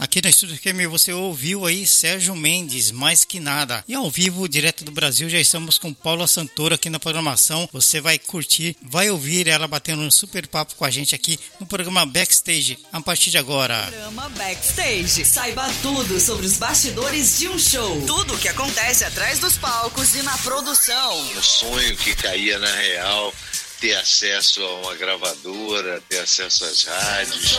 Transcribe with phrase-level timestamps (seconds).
[0.00, 3.84] Aqui no Estúdio QM você ouviu aí Sérgio Mendes, mais que nada.
[3.86, 7.68] E ao vivo, direto do Brasil, já estamos com Paula Santoro aqui na programação.
[7.70, 11.66] Você vai curtir, vai ouvir ela batendo um super papo com a gente aqui no
[11.66, 13.88] programa Backstage, a partir de agora.
[13.88, 15.24] Programa Backstage.
[15.26, 18.02] Saiba tudo sobre os bastidores de um show.
[18.06, 21.20] Tudo o que acontece atrás dos palcos e na produção.
[21.36, 23.34] Um sonho que caía na real
[23.80, 27.58] ter acesso a uma gravadora, ter acesso às rádios.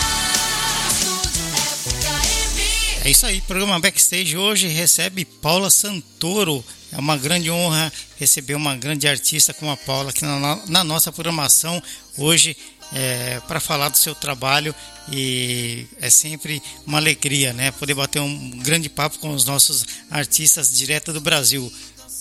[3.03, 6.63] É isso aí, programa Backstage hoje recebe Paula Santoro.
[6.91, 11.11] É uma grande honra receber uma grande artista como a Paula aqui na, na nossa
[11.11, 11.81] programação
[12.15, 12.55] hoje
[12.93, 14.75] é, para falar do seu trabalho
[15.11, 17.71] e é sempre uma alegria, né?
[17.71, 21.73] Poder bater um grande papo com os nossos artistas direto do Brasil.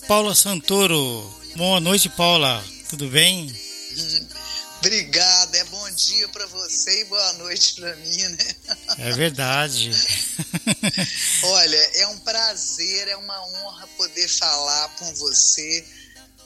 [0.09, 2.65] Paula Santoro, boa noite, Paula.
[2.89, 3.53] Tudo bem?
[4.81, 8.56] Obrigada, é bom dia para você e boa noite para mim, né?
[8.97, 9.91] É verdade.
[11.45, 15.87] Olha, é um prazer, é uma honra poder falar com você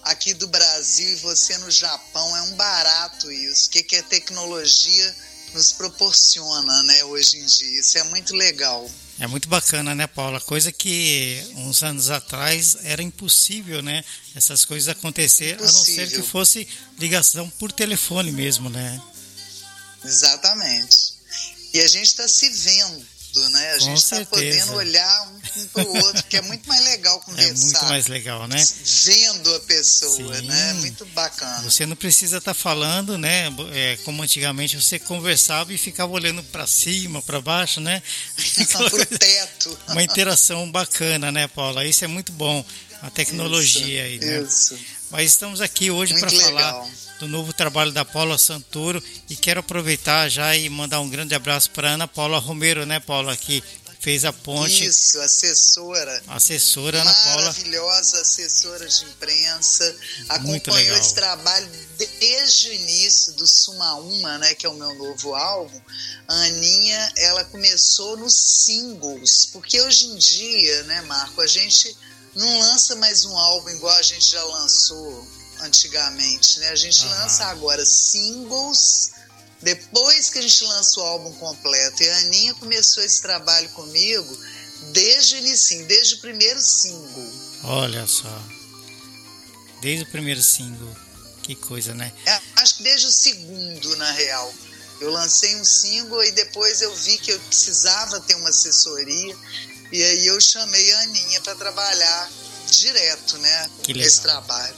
[0.02, 2.36] aqui do Brasil e você no Japão.
[2.36, 3.68] É um barato isso.
[3.68, 5.16] O que, que a tecnologia
[5.52, 7.80] nos proporciona, né, hoje em dia.
[7.80, 8.90] Isso é muito legal.
[9.18, 10.40] É muito bacana, né, Paula?
[10.40, 14.04] Coisa que uns anos atrás era impossível, né?
[14.34, 15.68] Essas coisas acontecer, impossível.
[15.68, 19.00] a não ser que fosse ligação por telefone mesmo, né?
[20.04, 21.14] Exatamente.
[21.72, 23.72] E a gente está se vendo né?
[23.72, 27.20] A Com gente está podendo olhar um para o outro, que é muito mais legal
[27.20, 27.50] conversar.
[27.50, 28.64] É muito mais legal, né?
[29.04, 30.46] Vendo a pessoa, Sim.
[30.46, 30.72] né?
[30.74, 31.62] Muito bacana.
[31.62, 33.46] Você não precisa estar tá falando, né?
[33.72, 38.02] É, como antigamente você conversava e ficava olhando para cima, para baixo, né?
[38.70, 39.78] para o teto.
[39.88, 41.84] Uma interação bacana, né, Paula?
[41.84, 42.64] Isso é muito bom.
[43.02, 44.42] A tecnologia isso, aí, né?
[44.42, 44.78] Isso.
[45.10, 46.86] Mas estamos aqui hoje para falar
[47.20, 51.70] do novo trabalho da Paula Santoro e quero aproveitar já e mandar um grande abraço
[51.70, 53.62] para Ana Paula Romero, né, Paula, que
[54.04, 54.84] fez a ponte.
[54.84, 56.22] Isso, assessora.
[56.28, 57.42] Assessora Ana Paula.
[57.46, 59.96] Maravilhosa assessora de imprensa.
[60.28, 61.66] Acompanhou esse trabalho
[62.20, 65.80] desde o início do Suma Uma, né, que é o meu novo álbum.
[66.28, 71.96] A Aninha, ela começou nos singles, porque hoje em dia, né, Marco, a gente
[72.34, 75.26] não lança mais um álbum igual a gente já lançou
[75.60, 76.68] antigamente, né?
[76.68, 77.10] A gente uhum.
[77.10, 79.13] lança agora singles
[79.64, 82.02] depois que a gente lança o álbum completo.
[82.02, 84.38] E a Aninha começou esse trabalho comigo
[84.92, 87.32] desde o início, desde o primeiro single.
[87.64, 88.42] Olha só.
[89.80, 90.94] Desde o primeiro single.
[91.42, 92.12] Que coisa, né?
[92.26, 94.54] É, acho que desde o segundo, na real.
[95.00, 99.36] Eu lancei um single e depois eu vi que eu precisava ter uma assessoria.
[99.90, 102.30] E aí eu chamei a Aninha para trabalhar
[102.70, 103.70] direto, né?
[103.82, 104.08] Que legal.
[104.08, 104.76] Esse trabalho.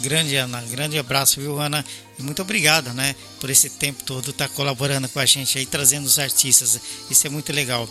[0.00, 1.84] Grande Ana, grande abraço, viu, Ana?
[2.18, 6.06] Muito obrigado, né, por esse tempo todo estar tá colaborando com a gente aí, trazendo
[6.06, 6.80] os artistas.
[7.10, 7.88] Isso é muito legal.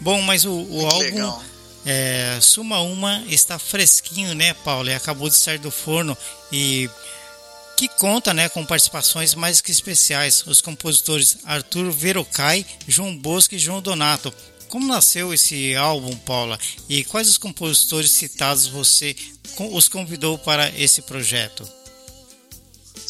[0.00, 1.40] Bom, mas o, o álbum
[1.84, 4.88] é, Suma Uma está fresquinho, né, Paulo?
[4.88, 6.16] E acabou de sair do forno
[6.52, 6.88] e
[7.76, 10.44] que conta né, com participações mais que especiais.
[10.46, 14.32] Os compositores Arthur Verocai, João Bosco e João Donato.
[14.68, 16.58] Como nasceu esse álbum, Paula?
[16.88, 19.16] E quais os compositores citados você
[19.70, 21.77] os convidou para esse projeto?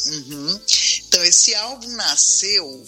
[0.07, 0.61] Uhum.
[1.07, 2.87] Então, esse álbum nasceu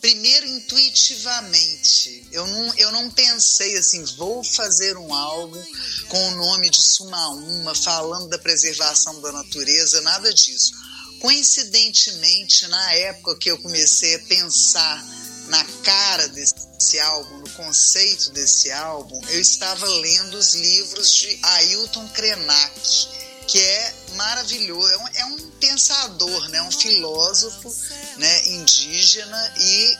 [0.00, 2.26] primeiro intuitivamente.
[2.32, 5.62] Eu não, eu não pensei assim, vou fazer um álbum
[6.08, 10.72] com o nome de Suma Uma, falando da preservação da natureza, nada disso.
[11.20, 15.04] Coincidentemente, na época que eu comecei a pensar
[15.48, 22.08] na cara desse álbum, no conceito desse álbum, eu estava lendo os livros de Ailton
[22.10, 23.08] Krenak,
[23.50, 27.74] que é maravilhoso, é um, é um pensador, né, um filósofo
[28.16, 29.96] né, indígena e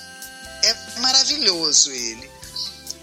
[0.62, 2.30] é maravilhoso ele.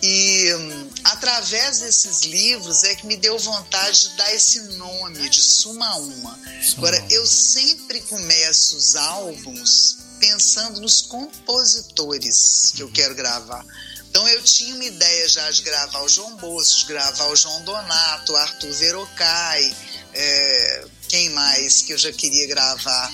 [0.01, 5.41] E hum, através desses livros é que me deu vontade de dar esse nome de
[5.41, 6.39] Suma Uma.
[6.77, 13.65] Agora, eu sempre começo os álbuns pensando nos compositores que eu quero gravar.
[14.09, 17.63] Então eu tinha uma ideia já de gravar o João Bosco, de gravar o João
[17.63, 19.75] Donato, Arthur Verocai,
[20.13, 23.13] é, quem mais que eu já queria gravar?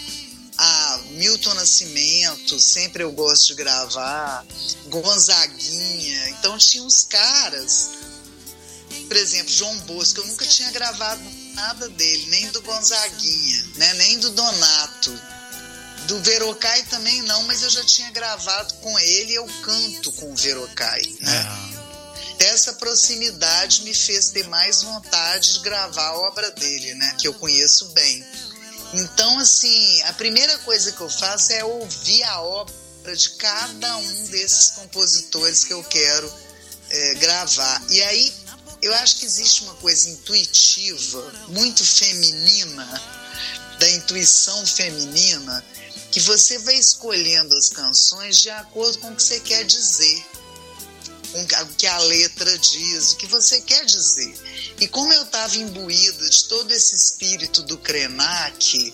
[0.58, 4.46] Ah, Milton Nascimento, sempre eu gosto de gravar,
[4.86, 6.30] Gonzaguinha.
[6.30, 7.90] Então tinha uns caras,
[9.08, 11.22] por exemplo, João Bosco, eu nunca tinha gravado
[11.54, 13.94] nada dele, nem do Gonzaguinha, né?
[13.96, 15.22] nem do Donato.
[16.08, 20.36] Do Verocai também não, mas eu já tinha gravado com ele, eu canto com o
[20.36, 21.70] Verocai, né?
[22.40, 22.46] É.
[22.46, 27.16] Essa proximidade me fez ter mais vontade de gravar a obra dele, né?
[27.18, 28.26] Que eu conheço bem.
[28.94, 34.26] Então, assim, a primeira coisa que eu faço é ouvir a obra de cada um
[34.26, 36.32] desses compositores que eu quero
[36.90, 37.82] é, gravar.
[37.90, 38.34] E aí,
[38.82, 43.02] eu acho que existe uma coisa intuitiva, muito feminina,
[43.80, 45.64] da intuição feminina,
[46.12, 50.26] que você vai escolhendo as canções de acordo com o que você quer dizer,
[51.32, 54.34] com o que a letra diz, o que você quer dizer.
[54.80, 58.94] E como eu estava imbuída de todo esse espírito do Krenak,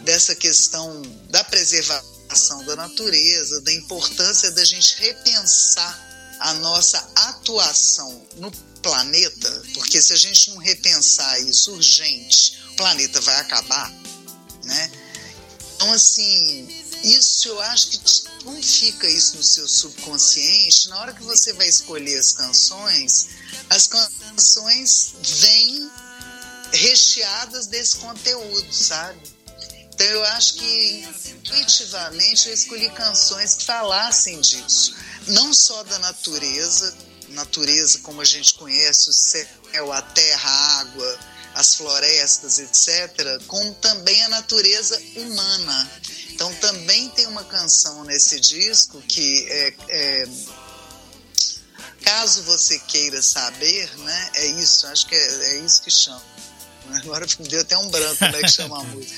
[0.00, 8.50] dessa questão da preservação da natureza, da importância da gente repensar a nossa atuação no
[8.82, 13.90] planeta, porque se a gente não repensar isso urgente, o planeta vai acabar,
[14.64, 15.03] né?
[15.84, 16.66] Então, assim,
[17.04, 21.68] isso eu acho que como fica isso no seu subconsciente, na hora que você vai
[21.68, 23.28] escolher as canções,
[23.68, 25.90] as canções vêm
[26.72, 29.20] recheadas desse conteúdo, sabe?
[29.92, 34.94] Então eu acho que intuitivamente eu escolhi canções que falassem disso,
[35.26, 36.96] não só da natureza,
[37.28, 41.20] natureza como a gente conhece, o céu, a terra, a água,
[41.54, 45.90] as florestas, etc., como também a natureza humana.
[46.30, 50.28] Então também tem uma canção nesse disco que é, é
[52.02, 54.30] caso você queira saber, né?
[54.34, 56.22] É isso, acho que é, é isso que chama.
[56.96, 59.14] Agora deu até um branco como é que chama a música.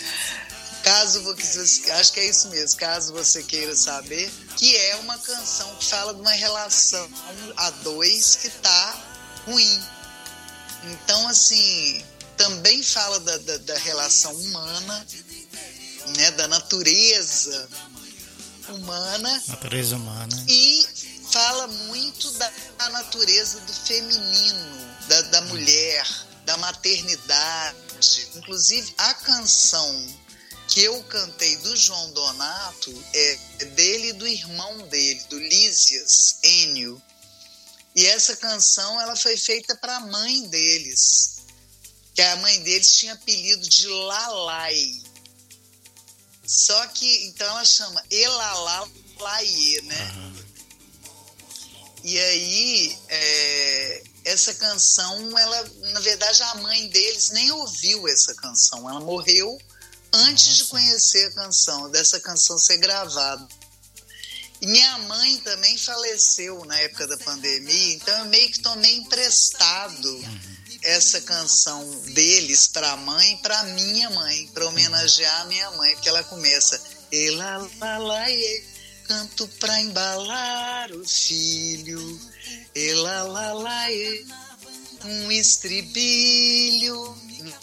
[0.84, 5.74] Caso você, acho que é isso mesmo, caso você queira saber, que é uma canção
[5.76, 7.10] que fala de uma relação
[7.56, 9.04] a dois que tá
[9.46, 9.82] ruim.
[10.84, 12.04] Então, assim,
[12.36, 15.06] também fala da, da, da relação humana,
[16.16, 17.68] né, da natureza
[18.68, 19.42] humana.
[19.46, 20.44] Natureza humana.
[20.48, 20.86] E
[21.30, 26.06] fala muito da, da natureza do feminino, da, da mulher,
[26.44, 27.76] da maternidade.
[28.34, 30.06] Inclusive, a canção
[30.68, 33.36] que eu cantei do João Donato é
[33.74, 37.00] dele e do irmão dele, do Lísias, Enio.
[37.94, 41.35] E essa canção ela foi feita para a mãe deles
[42.16, 45.02] que a mãe deles tinha apelido de Lalai.
[46.46, 50.12] Só que, então ela chama Elalalaie, né?
[50.16, 50.44] Uhum.
[52.04, 58.88] E aí, é, essa canção, ela, na verdade, a mãe deles nem ouviu essa canção.
[58.88, 59.58] Ela morreu
[60.10, 60.56] antes Nossa.
[60.56, 63.46] de conhecer a canção, dessa canção ser gravada.
[64.62, 70.08] E minha mãe também faleceu na época da pandemia, então eu meio que tomei emprestado.
[70.08, 70.55] Uhum
[70.86, 71.84] essa canção
[72.14, 76.80] deles para a mãe, para minha mãe, para homenagear a minha mãe, porque ela começa
[77.10, 78.64] Ela lalaie,
[79.08, 82.20] canto para embalar o filho.
[82.72, 84.26] Ela lalaie,
[85.04, 87.16] um estribilho,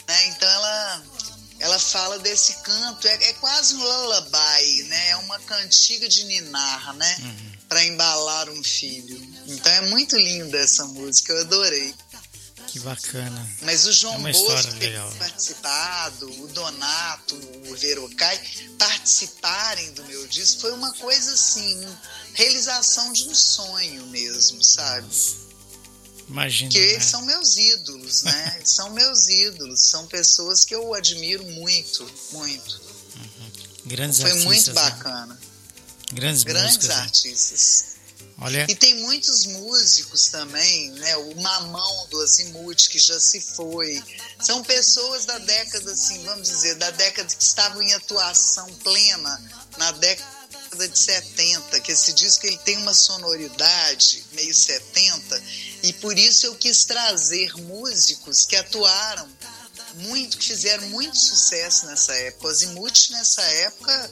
[0.07, 0.27] né?
[0.27, 1.03] Então ela
[1.59, 5.09] ela fala desse canto, é, é, quase um lullaby, né?
[5.11, 7.17] É uma cantiga de ninar, né?
[7.21, 7.53] Uhum.
[7.69, 9.17] Para embalar um filho.
[9.47, 11.95] Então é muito linda essa música, eu adorei.
[12.73, 13.55] Que bacana.
[13.61, 17.35] Mas o João é Bosco ter participado, o Donato,
[17.69, 18.41] o Verocai
[18.79, 21.87] participarem do meu disco foi uma coisa assim,
[22.33, 25.07] realização de um sonho mesmo, sabe?
[26.27, 26.71] Imagina.
[26.71, 26.85] Que né?
[26.93, 28.61] eles são meus ídolos, né?
[28.65, 32.81] são meus ídolos, são pessoas que eu admiro muito, muito.
[33.17, 33.51] Uhum.
[33.85, 34.81] Grandes Foi artistas, muito né?
[34.81, 35.33] bacana.
[35.35, 35.39] Né?
[36.11, 37.85] Grandes, Grandes músicas, artistas.
[37.85, 37.92] Né?
[38.43, 38.65] Olha.
[38.69, 41.15] E tem muitos músicos também, né?
[41.15, 44.03] O Mamão do Azimuth, que já se foi.
[44.41, 49.41] São pessoas da década, assim, vamos dizer, da década que estavam em atuação plena
[49.77, 55.43] na década de 70, que esse disco ele tem uma sonoridade meio 70,
[55.83, 59.29] e por isso eu quis trazer músicos que atuaram
[59.95, 62.47] muito, que fizeram muito sucesso nessa época.
[62.47, 64.11] O Azimuth, nessa época,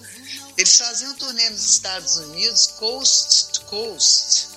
[0.58, 4.50] eles faziam turnê nos Estados Unidos, coast to coast,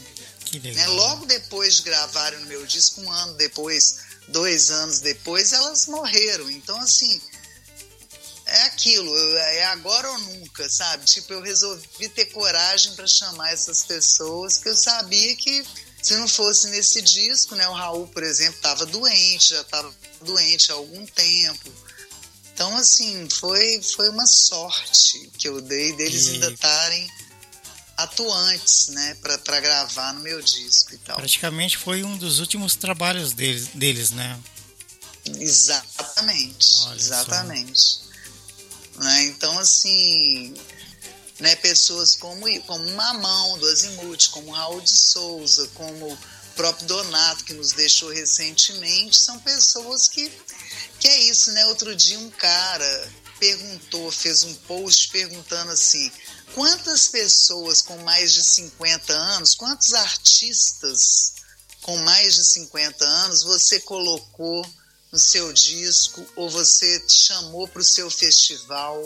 [0.54, 0.86] Né?
[0.86, 3.96] Logo depois de gravarem no meu disco, um ano depois,
[4.28, 6.50] dois anos depois, elas morreram.
[6.50, 7.20] Então assim
[8.48, 11.04] é aquilo, é agora ou nunca, sabe?
[11.04, 15.64] Tipo, eu resolvi ter coragem para chamar essas pessoas que eu sabia que
[16.02, 20.70] se não fosse nesse disco, né, o Raul, por exemplo, estava doente, já estava doente
[20.70, 21.72] há algum tempo.
[22.54, 26.30] Então, assim, foi, foi uma sorte que eu dei deles e...
[26.30, 27.08] ainda estarem
[27.96, 31.16] atuantes, né, para gravar no meu disco e tal.
[31.16, 34.38] Praticamente foi um dos últimos trabalhos deles, deles né?
[35.24, 38.07] Exatamente, Olha exatamente.
[38.98, 39.24] Né?
[39.24, 40.54] Então, assim,
[41.40, 46.18] né, pessoas como, como Mamão, do Azimuth, como Raul de Souza, como o
[46.56, 50.30] próprio Donato, que nos deixou recentemente, são pessoas que,
[50.98, 51.64] que é isso, né?
[51.66, 56.10] Outro dia um cara perguntou, fez um post perguntando assim,
[56.54, 61.34] quantas pessoas com mais de 50 anos, quantos artistas
[61.82, 64.66] com mais de 50 anos você colocou
[65.10, 69.02] no seu disco ou você chamou para o seu festival?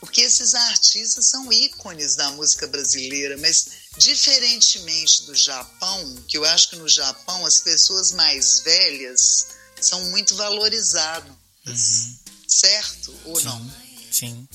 [0.00, 6.70] porque esses artistas são ícones da música brasileira, mas diferentemente do Japão, que eu acho
[6.70, 9.48] que no Japão as pessoas mais velhas
[9.80, 11.34] são muito valorizadas,
[11.66, 12.18] uhum.
[12.46, 13.72] certo ou sim, não?
[14.10, 14.48] Sim.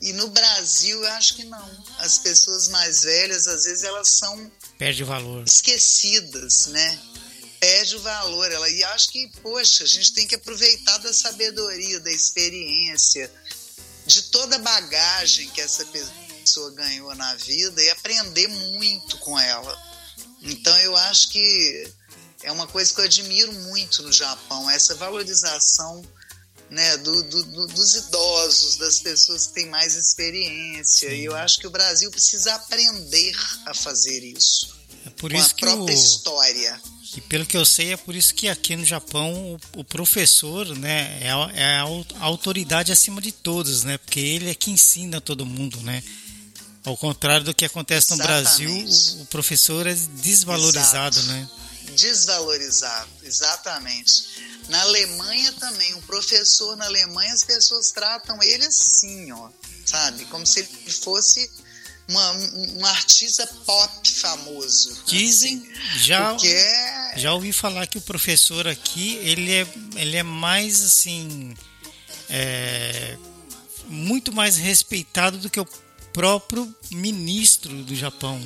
[0.00, 1.84] E no Brasil eu acho que não.
[1.98, 7.00] As pessoas mais velhas às vezes elas são perde o valor, esquecidas, né?
[7.58, 8.50] Perde o valor.
[8.50, 13.30] Ela e acho que poxa, a gente tem que aproveitar da sabedoria, da experiência,
[14.06, 19.76] de toda a bagagem que essa pessoa ganhou na vida e aprender muito com ela.
[20.42, 21.92] Então eu acho que
[22.42, 26.04] é uma coisa que eu admiro muito no Japão, essa valorização
[26.70, 31.08] né, do, do, do, dos idosos, das pessoas que têm mais experiência.
[31.12, 33.34] E eu acho que o Brasil precisa aprender
[33.66, 34.76] a fazer isso.
[35.04, 35.98] É por isso com a própria o...
[35.98, 36.80] história.
[37.14, 39.32] E pelo que eu sei, é por isso que aqui no Japão
[39.74, 43.98] o, o professor né, é, a, é, a autoridade acima de todos, né?
[43.98, 46.02] Porque ele é que ensina todo mundo, né?
[46.84, 51.32] Ao contrário do que acontece no Brasil, o, o, professor é desvalorizado, Exato.
[51.32, 51.48] né?
[51.96, 54.62] Desvalorizado, exatamente.
[54.68, 59.48] Na Alemanha também, o professor na Alemanha, as pessoas tratam ele assim, ó,
[59.84, 60.24] sabe?
[60.26, 61.50] Como se ele fosse
[62.08, 65.02] uma, um artista pop famoso.
[65.06, 67.14] Dizem, assim, já, é...
[67.16, 71.54] já ouvi falar que o professor aqui, ele é, ele é mais assim,
[72.28, 73.16] é,
[73.88, 75.66] muito mais respeitado do que o
[76.12, 78.40] próprio ministro do Japão.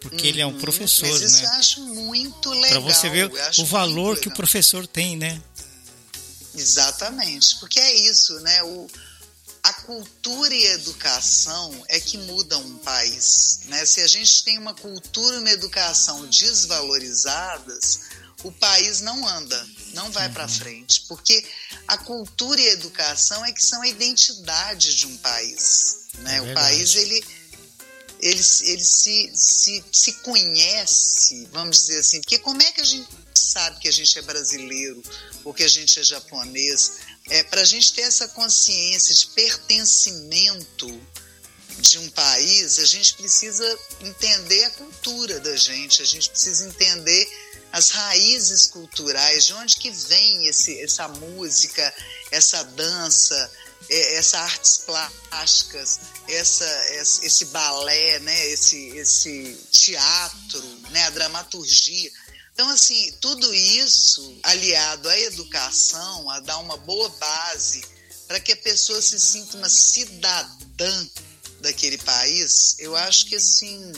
[0.00, 0.60] Porque uhum, ele é um uhum.
[0.60, 1.48] professor, mas isso né?
[1.48, 2.82] eu acho muito legal.
[2.82, 5.42] Para você ver o valor que o professor tem, né?
[6.54, 8.62] Exatamente, porque é isso, né?
[8.62, 8.88] O,
[9.62, 13.60] a cultura e a educação é que mudam um país.
[13.66, 13.84] Né?
[13.84, 18.00] Se a gente tem uma cultura e uma educação desvalorizadas,
[18.44, 20.32] o país não anda, não vai uhum.
[20.32, 21.44] para frente, porque
[21.86, 26.06] a cultura e a educação é que são a identidade de um país.
[26.18, 26.36] Né?
[26.36, 27.24] É o país ele
[28.20, 33.08] ele, ele se, se, se conhece, vamos dizer assim, porque como é que a gente
[33.32, 35.00] sabe que a gente é brasileiro
[35.44, 36.92] ou que a gente é japonês?
[37.30, 41.00] É, para a gente ter essa consciência de pertencimento
[41.78, 47.28] de um país, a gente precisa entender a cultura da gente, a gente precisa entender
[47.70, 51.94] as raízes culturais, de onde que vem esse, essa música,
[52.30, 53.52] essa dança,
[53.90, 62.10] é, essa artes plásticas, essa, esse balé, né, esse, esse teatro, né, a dramaturgia.
[62.58, 67.84] Então, assim, tudo isso aliado à educação, a dar uma boa base
[68.26, 71.08] para que a pessoa se sinta uma cidadã
[71.60, 73.92] daquele país, eu acho que, assim,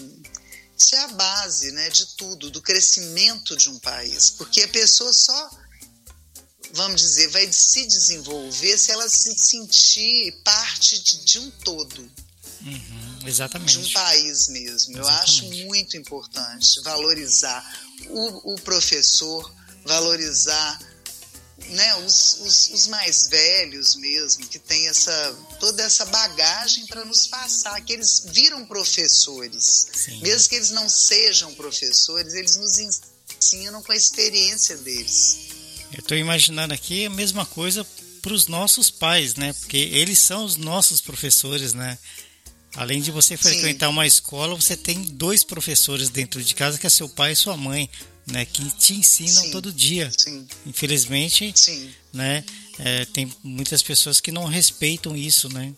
[0.76, 4.28] isso é a base né, de tudo, do crescimento de um país.
[4.28, 5.50] Porque a pessoa só,
[6.74, 12.12] vamos dizer, vai se desenvolver se ela se sentir parte de, de um todo.
[12.60, 13.78] Uhum, exatamente.
[13.78, 14.98] De um país mesmo.
[14.98, 14.98] Exatamente.
[14.98, 19.52] Eu acho muito importante valorizar o, o professor,
[19.84, 20.78] valorizar
[21.68, 27.26] né, os, os, os, mais velhos mesmo, que tem essa, toda essa bagagem para nos
[27.26, 29.88] passar, que eles viram professores.
[29.92, 30.20] Sim.
[30.20, 35.48] Mesmo que eles não sejam professores, eles nos ensinam com a experiência deles.
[35.92, 37.86] Eu estou imaginando aqui a mesma coisa
[38.22, 39.52] para os nossos pais, né?
[39.54, 41.98] Porque eles são os nossos professores, né?
[42.76, 43.92] Além de você frequentar Sim.
[43.92, 47.56] uma escola, você tem dois professores dentro de casa, que é seu pai e sua
[47.56, 47.90] mãe
[48.26, 50.10] né, que te ensinam sim, todo dia.
[50.16, 50.46] Sim.
[50.64, 51.92] Infelizmente, sim.
[52.12, 52.44] né,
[52.78, 55.74] é, tem muitas pessoas que não respeitam isso, né?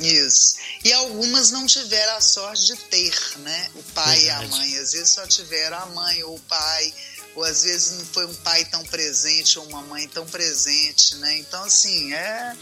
[0.00, 0.56] Isso.
[0.84, 4.44] E algumas não tiveram a sorte de ter, né, o pai Verdade.
[4.44, 4.78] e a mãe.
[4.78, 6.94] Às vezes só tiveram a mãe ou o pai,
[7.36, 11.38] ou às vezes não foi um pai tão presente ou uma mãe tão presente, né?
[11.38, 12.56] Então, assim, é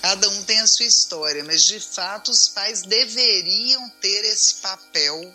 [0.00, 5.32] cada um tem a sua história, mas de fato os pais deveriam ter esse papel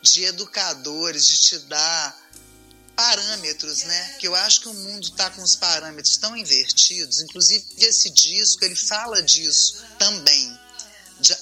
[0.00, 2.22] de educadores, de te dar
[2.94, 4.16] parâmetros, né?
[4.18, 7.20] Que eu acho que o mundo está com os parâmetros tão invertidos.
[7.20, 10.58] Inclusive esse disco ele fala disso também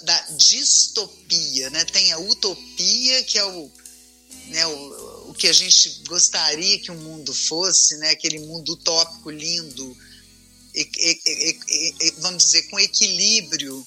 [0.03, 1.85] da distopia, né?
[1.87, 3.71] Tem a utopia que é o,
[4.47, 8.11] né, o, o que a gente gostaria que o mundo fosse, né?
[8.11, 9.97] Aquele mundo utópico lindo,
[12.19, 13.87] vamos dizer com equilíbrio,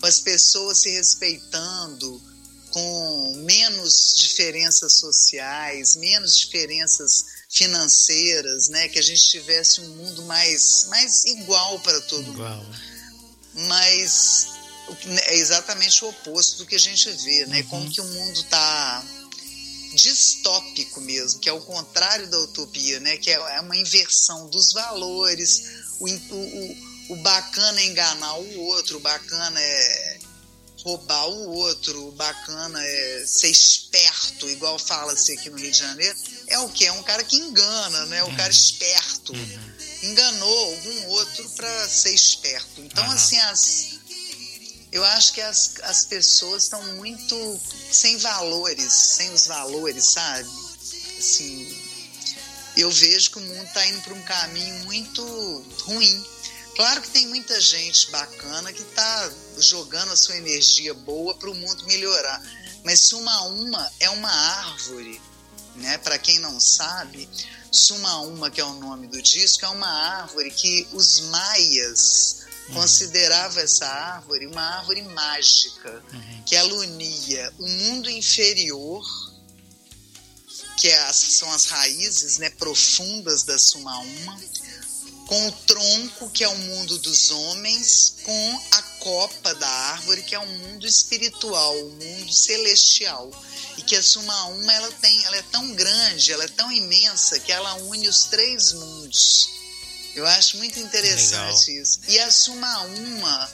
[0.00, 2.22] com as pessoas se respeitando,
[2.70, 8.88] com menos diferenças sociais, menos diferenças financeiras, né?
[8.88, 12.56] Que a gente tivesse um mundo mais, mais igual para todo igual.
[12.56, 12.78] mundo.
[13.66, 14.48] Mas
[15.26, 17.60] é exatamente o oposto do que a gente vê, né?
[17.60, 17.68] Uhum.
[17.68, 19.04] Como que o mundo está
[19.98, 23.16] distópico mesmo, que é o contrário da utopia, né?
[23.16, 25.64] Que é, é uma inversão dos valores.
[25.98, 26.76] O, o,
[27.10, 30.18] o bacana é enganar o outro, o bacana é
[30.84, 36.58] roubar o outro, bacana é ser esperto, igual fala-se aqui no Rio de Janeiro, é
[36.60, 36.86] o que?
[36.86, 38.22] É um cara que engana, né?
[38.22, 38.50] O cara uhum.
[38.50, 39.32] esperto.
[39.32, 39.78] Uhum.
[40.04, 42.80] Enganou algum outro para ser esperto.
[42.82, 43.97] Então, assim, as,
[44.90, 50.48] eu acho que as, as pessoas estão muito sem valores, sem os valores, sabe?
[51.18, 51.82] Assim,
[52.76, 55.22] eu vejo que o mundo está indo para um caminho muito
[55.82, 56.24] ruim
[56.78, 61.54] Claro que tem muita gente bacana que está jogando a sua energia boa para o
[61.56, 62.40] mundo melhorar,
[62.84, 65.20] mas Suma Uma é uma árvore,
[65.74, 65.98] né?
[65.98, 67.28] Para quem não sabe,
[67.72, 72.74] Suma Uma, que é o nome do disco, é uma árvore que os maias uhum.
[72.74, 76.42] consideravam essa árvore uma árvore mágica, uhum.
[76.44, 79.04] que ela unia o mundo inferior
[80.78, 84.40] que é as, são as raízes né, profundas da Suma Uma,
[85.26, 90.34] com o tronco, que é o mundo dos homens, com a copa da árvore, que
[90.34, 93.30] é o mundo espiritual, o mundo celestial.
[93.76, 97.38] E que a Suma Uma ela tem, ela é tão grande, ela é tão imensa
[97.40, 99.50] que ela une os três mundos.
[100.14, 101.82] Eu acho muito interessante Legal.
[101.82, 102.00] isso.
[102.08, 103.50] E a Suma Uma,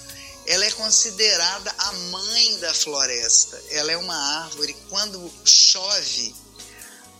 [0.47, 3.63] ela é considerada a mãe da floresta.
[3.71, 6.35] Ela é uma árvore quando chove,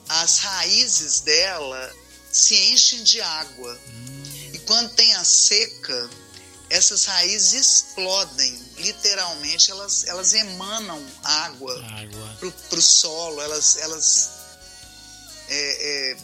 [0.09, 1.95] as raízes dela
[2.31, 3.81] se enchem de água.
[3.89, 4.15] Hum
[4.67, 6.11] quando tem a seca,
[6.71, 12.37] essas raízes explodem, literalmente, elas, elas emanam água, água.
[12.69, 14.31] para o solo, elas, elas,
[15.49, 16.17] é, é,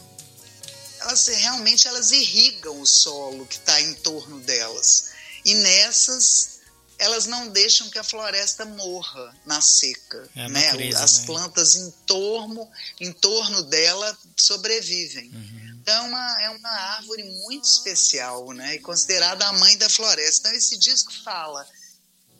[1.01, 5.11] elas realmente elas irrigam o solo que está em torno delas.
[5.43, 6.61] E nessas
[7.01, 10.29] elas não deixam que a floresta morra na seca.
[10.35, 10.65] É né?
[10.65, 11.25] Natureza, As né?
[11.25, 15.31] plantas em torno, em torno dela sobrevivem.
[15.33, 15.79] Uhum.
[15.81, 18.75] Então é uma, é uma árvore muito especial, né?
[18.75, 20.47] E considerada a mãe da floresta.
[20.47, 21.67] Então esse disco fala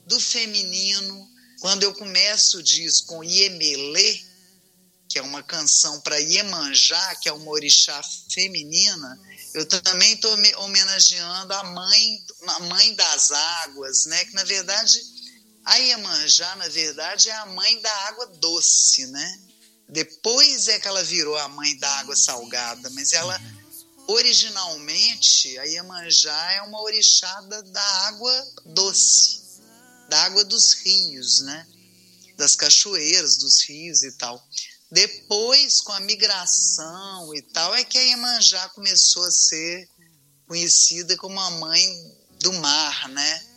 [0.06, 1.28] do feminino.
[1.60, 4.21] Quando eu começo o disco com Iemelê,
[5.12, 9.19] que é uma canção para Iemanjá, que é uma orixá feminina,
[9.54, 14.24] eu também estou homenageando a mãe, a mãe das águas, né?
[14.26, 15.00] Que na verdade
[15.63, 19.39] a Iemanjá, na verdade, é a mãe da água doce, né?
[19.88, 23.39] Depois é que ela virou a mãe da água salgada, mas ela
[24.08, 29.41] originalmente a Iemanjá é uma orixá da água doce,
[30.10, 31.67] da água dos rios, né?
[32.38, 34.43] Das cachoeiras, dos rios e tal.
[34.92, 39.88] Depois, com a migração e tal, é que a Iemanjá começou a ser
[40.48, 43.52] conhecida como a mãe do mar, né?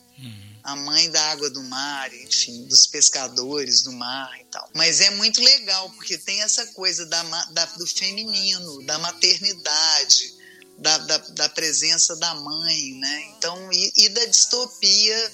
[0.64, 4.66] a mãe da água do mar, enfim, dos pescadores do mar e tal.
[4.74, 10.34] Mas é muito legal, porque tem essa coisa da, da do feminino, da maternidade,
[10.78, 13.34] da, da, da, presença da mãe, né?
[13.36, 15.32] Então, e, e, da distopia,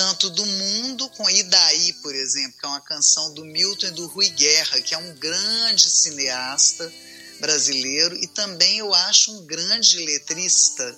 [0.00, 4.06] tanto do mundo, com Idaí, por exemplo, que é uma canção do Milton e do
[4.06, 6.90] Rui Guerra, que é um grande cineasta,
[7.38, 10.96] brasileiro e também eu acho um grande letrista.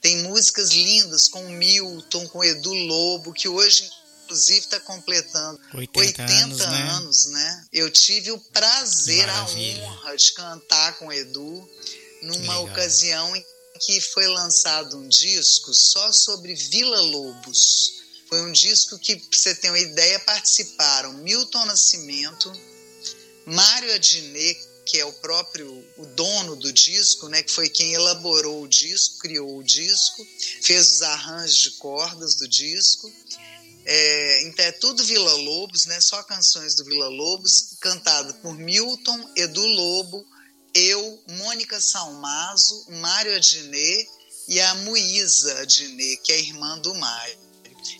[0.00, 3.88] Tem músicas lindas com Milton, com Edu Lobo, que hoje
[4.24, 7.32] inclusive está completando 80, 80 anos, anos né?
[7.32, 7.66] né?
[7.72, 9.82] Eu tive o prazer, Maravilha.
[9.82, 11.68] a honra de cantar com o Edu
[12.22, 13.44] numa ocasião em
[13.80, 17.99] que foi lançado um disco só sobre Vila Lobos.
[18.30, 22.50] Foi um disco que, pra você ter uma ideia, participaram Milton Nascimento,
[23.44, 28.62] Mário Adnet, que é o próprio o dono do disco, né, que foi quem elaborou
[28.62, 30.26] o disco, criou o disco,
[30.62, 33.12] fez os arranjos de cordas do disco,
[33.84, 36.00] é, então é tudo Vila Lobos, né?
[36.00, 40.24] Só canções do Vila Lobos, cantada por Milton, Edu Lobo,
[40.74, 44.08] eu, Mônica Salmazo, Mário Adnet
[44.48, 47.39] e a Muísa Adnet, que é irmã do Mário.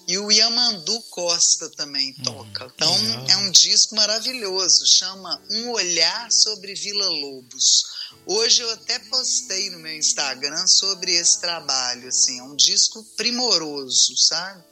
[0.06, 2.72] E o Yamandu Costa também hum, toca.
[2.74, 3.26] Então legal.
[3.28, 7.84] é um disco maravilhoso, chama Um Olhar sobre Vila Lobos.
[8.26, 14.16] Hoje eu até postei no meu Instagram sobre esse trabalho, assim, é um disco primoroso,
[14.16, 14.62] sabe?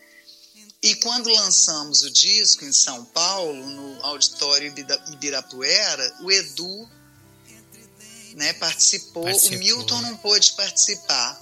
[0.81, 4.73] E quando lançamos o disco em São Paulo, no Auditório
[5.13, 6.89] Ibirapuera, o Edu
[8.35, 9.25] né, participou.
[9.25, 9.57] participou.
[9.57, 11.35] O Milton não pôde participar,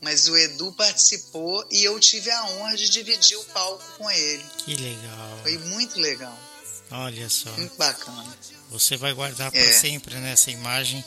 [0.00, 4.44] mas o Edu participou e eu tive a honra de dividir o palco com ele.
[4.58, 5.38] Que legal.
[5.42, 6.38] Foi muito legal.
[6.90, 7.50] Olha só.
[7.52, 8.38] Muito bacana.
[8.70, 9.72] Você vai guardar para é.
[9.72, 11.04] sempre nessa imagem.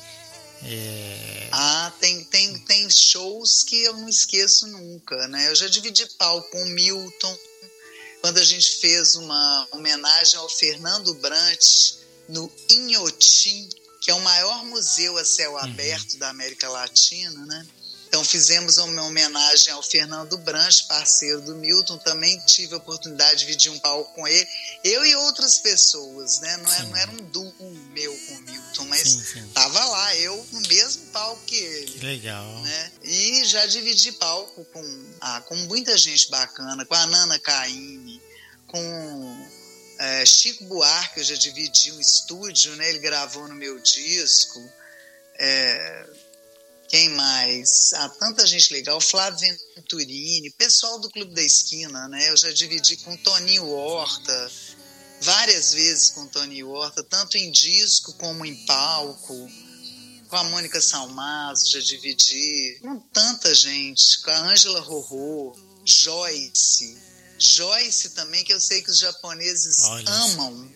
[0.63, 1.49] É...
[1.51, 5.47] Ah, tem, tem, tem shows que eu não esqueço nunca, né?
[5.47, 7.37] Eu já dividi palco com o Milton,
[8.21, 11.65] quando a gente fez uma homenagem ao Fernando Brant
[12.27, 13.67] no Inhotim,
[14.01, 15.57] que é o maior museu a céu uhum.
[15.57, 16.19] aberto uhum.
[16.19, 17.67] da América Latina, né?
[18.11, 23.45] Então fizemos uma homenagem ao Fernando Branche, parceiro do Milton, também tive a oportunidade de
[23.45, 24.45] dividir um palco com ele,
[24.83, 26.57] eu e outras pessoas, né?
[26.57, 27.53] Não, é, não era um duo
[27.93, 29.47] meu com o Milton, mas sim, sim.
[29.53, 31.91] tava lá, eu no mesmo palco que ele.
[31.93, 32.61] Que legal.
[32.63, 32.91] Né?
[33.01, 38.21] E já dividi palco com, ah, com muita gente bacana, com a Nana Caime,
[38.67, 39.47] com
[39.99, 42.89] é, Chico Buarque, eu já dividi um estúdio, né?
[42.89, 44.59] Ele gravou no meu disco.
[45.39, 46.05] É,
[46.91, 47.93] quem mais?
[47.93, 48.99] Ah, tanta gente legal.
[48.99, 52.29] Flávio Venturini, pessoal do Clube da Esquina, né?
[52.29, 54.51] Eu já dividi com Toninho Horta,
[55.21, 59.49] várias vezes com Toninho Horta, tanto em disco como em palco.
[60.27, 62.77] Com a Mônica Salmazo, já dividi.
[62.81, 64.21] Com tanta gente.
[64.21, 66.97] Com a Ângela Rorô, Joyce.
[67.39, 70.71] Joyce também, que eu sei que os japoneses Olha amam.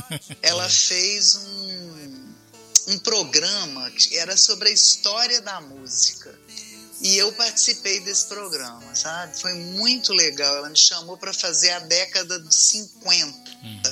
[0.42, 2.05] Ela fez um
[2.86, 6.38] um programa que era sobre a história da música.
[7.00, 9.38] E eu participei desse programa, sabe?
[9.38, 10.56] Foi muito legal.
[10.56, 13.82] Ela me chamou para fazer a década de 50, uhum.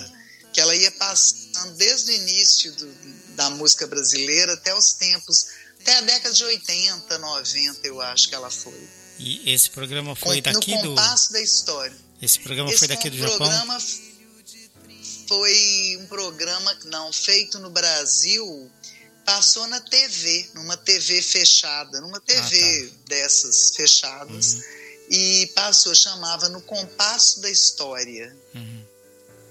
[0.53, 2.95] que ela ia passando desde o início do,
[3.35, 5.47] da música brasileira até os tempos,
[5.81, 8.89] até a década de 80, 90, eu acho que ela foi.
[9.19, 10.89] E esse programa foi Com, daqui no do.
[10.91, 11.97] No compasso da história.
[12.23, 13.37] Esse programa esse foi daqui do Japão?
[13.37, 13.79] programa
[15.29, 18.71] foi um programa não feito no Brasil
[19.25, 22.97] passou na TV, numa TV fechada, numa TV ah, tá.
[23.09, 24.55] dessas fechadas.
[24.55, 24.63] Uhum.
[25.11, 28.35] E passou, chamava No Compasso da História.
[28.55, 28.85] Uhum.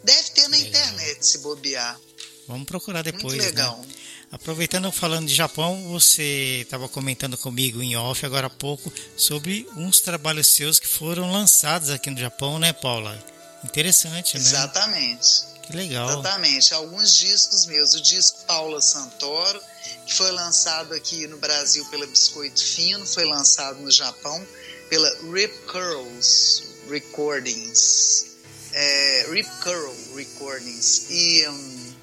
[0.04, 0.70] Deve ter na legal.
[0.70, 2.00] internet, se bobear.
[2.48, 3.24] Vamos procurar depois.
[3.24, 3.46] Muito né?
[3.46, 3.78] legal.
[3.80, 3.94] Né?
[4.32, 10.00] Aproveitando falando de Japão, você estava comentando comigo em off agora há pouco sobre uns
[10.00, 13.24] trabalhos seus que foram lançados aqui no Japão, né, Paula?
[13.64, 14.44] Interessante, né?
[14.44, 15.53] Exatamente.
[15.64, 16.10] Que legal.
[16.10, 16.74] Exatamente.
[16.74, 17.94] Alguns discos meus.
[17.94, 19.62] O disco Paula Santoro,
[20.06, 24.46] que foi lançado aqui no Brasil pela Biscoito Fino, foi lançado no Japão
[24.90, 28.26] pela Rip Curls Recordings.
[28.74, 31.06] É, Rip Curl Recordings.
[31.10, 31.94] E um,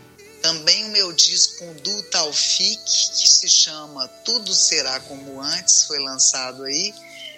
[0.40, 5.98] também o meu disco com Du Taufik, que se chama Tudo Será Como Antes, foi
[5.98, 6.94] lançado aí.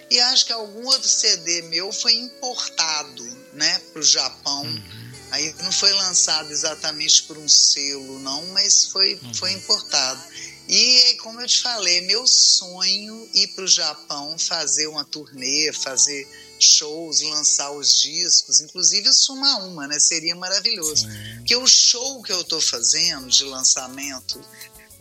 [0.09, 4.63] E acho que algum outro CD meu foi importado né, para o Japão.
[4.63, 5.02] Uhum
[5.33, 9.35] Aí não foi lançado exatamente por um selo, não, mas foi, uhum.
[9.35, 10.23] foi importado.
[10.69, 16.29] E como eu te falei, meu sonho ir para o Japão fazer uma turnê, fazer
[16.61, 19.99] shows, lançar os discos, inclusive o Suma Uma, né?
[19.99, 21.09] Seria maravilhoso.
[21.09, 21.37] Sim.
[21.39, 24.39] Porque o show que eu estou fazendo de lançamento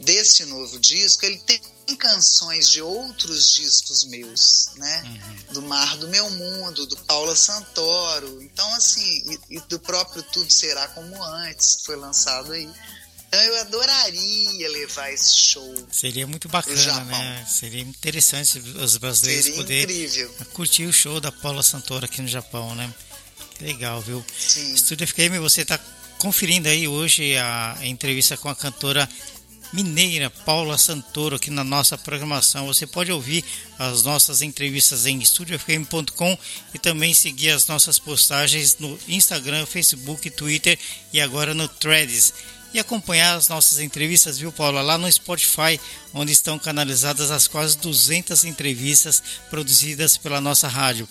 [0.02, 1.62] desse novo disco, ele tem
[1.98, 5.04] canções de outros discos meus, né?
[5.04, 5.54] Uhum.
[5.54, 10.52] Do Mar do Meu Mundo, do Paula Santoro, então assim, e, e, do próprio Tudo
[10.52, 12.70] Será Como Antes, que foi lançado aí.
[13.28, 15.88] Então eu adoraria levar esse show.
[15.92, 17.46] Seria muito bacana, né?
[17.50, 22.76] Seria interessante os brasileiros Seria poderem curtir o show da Paula Santoro aqui no Japão,
[22.76, 22.94] né?
[23.56, 24.24] Que legal, viu?
[24.38, 24.74] Sim.
[24.74, 25.80] Estúdio FKM, você está
[26.18, 29.08] conferindo aí hoje a entrevista com a cantora
[29.74, 32.68] mineira Paula Santoro aqui na nossa programação.
[32.68, 33.44] Você pode ouvir
[33.80, 36.38] as nossas entrevistas em estudiofm.com
[36.74, 40.78] e também seguir as nossas postagens no Instagram, Facebook, Twitter
[41.14, 42.34] e agora no Threads
[42.74, 45.80] e acompanhar as nossas entrevistas, viu, Paula, lá no Spotify,
[46.14, 51.08] onde estão canalizadas as quase 200 entrevistas produzidas pela nossa rádio.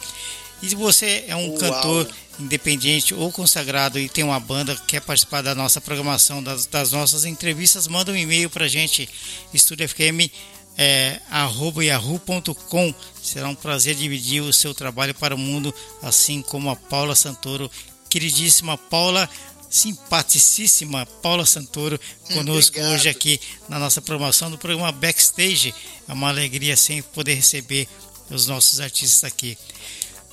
[0.62, 1.58] E se você é um Uau.
[1.58, 6.92] cantor independente ou consagrado e tem uma banda, quer participar da nossa programação, das, das
[6.92, 9.08] nossas entrevistas, manda um e-mail para a gente,
[9.52, 10.30] estudiofm
[10.76, 12.94] é, yahoo.com.
[13.22, 17.70] Será um prazer dividir o seu trabalho para o mundo, assim como a Paula Santoro.
[18.08, 19.28] Queridíssima Paula,
[19.68, 22.00] simpaticíssima Paula Santoro
[22.32, 22.94] conosco Obrigado.
[22.94, 25.74] hoje aqui na nossa promoção do programa Backstage.
[26.08, 27.86] É uma alegria sempre poder receber
[28.30, 29.56] os nossos artistas aqui.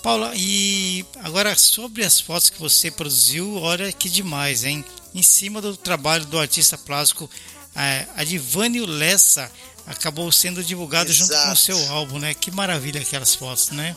[0.01, 4.85] Paula, e agora sobre as fotos que você produziu, olha que demais, hein?
[5.13, 7.29] Em cima do trabalho do artista plástico
[7.75, 9.51] é, Adivânio Lessa
[9.85, 11.31] acabou sendo divulgado Exato.
[11.31, 12.33] junto com o seu álbum, né?
[12.33, 13.95] Que maravilha aquelas fotos, né?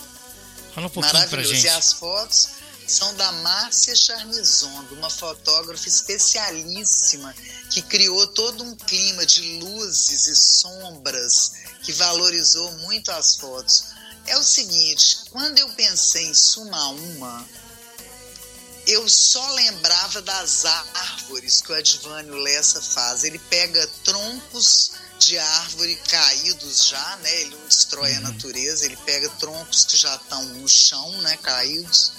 [0.74, 1.64] Fala um pouquinho pra gente.
[1.64, 2.48] E as fotos
[2.86, 7.34] são da Márcia Charmizondo, uma fotógrafa especialíssima
[7.70, 13.84] que criou todo um clima de luzes e sombras que valorizou muito as fotos.
[14.26, 17.48] É o seguinte, quando eu pensei em Suma Uma,
[18.86, 23.24] eu só lembrava das árvores que o Advânio Lessa faz.
[23.24, 27.40] Ele pega troncos de árvore caídos já, né?
[27.42, 28.22] Ele não destrói a uhum.
[28.22, 31.36] natureza, ele pega troncos que já estão no chão, né?
[31.38, 32.12] Caídos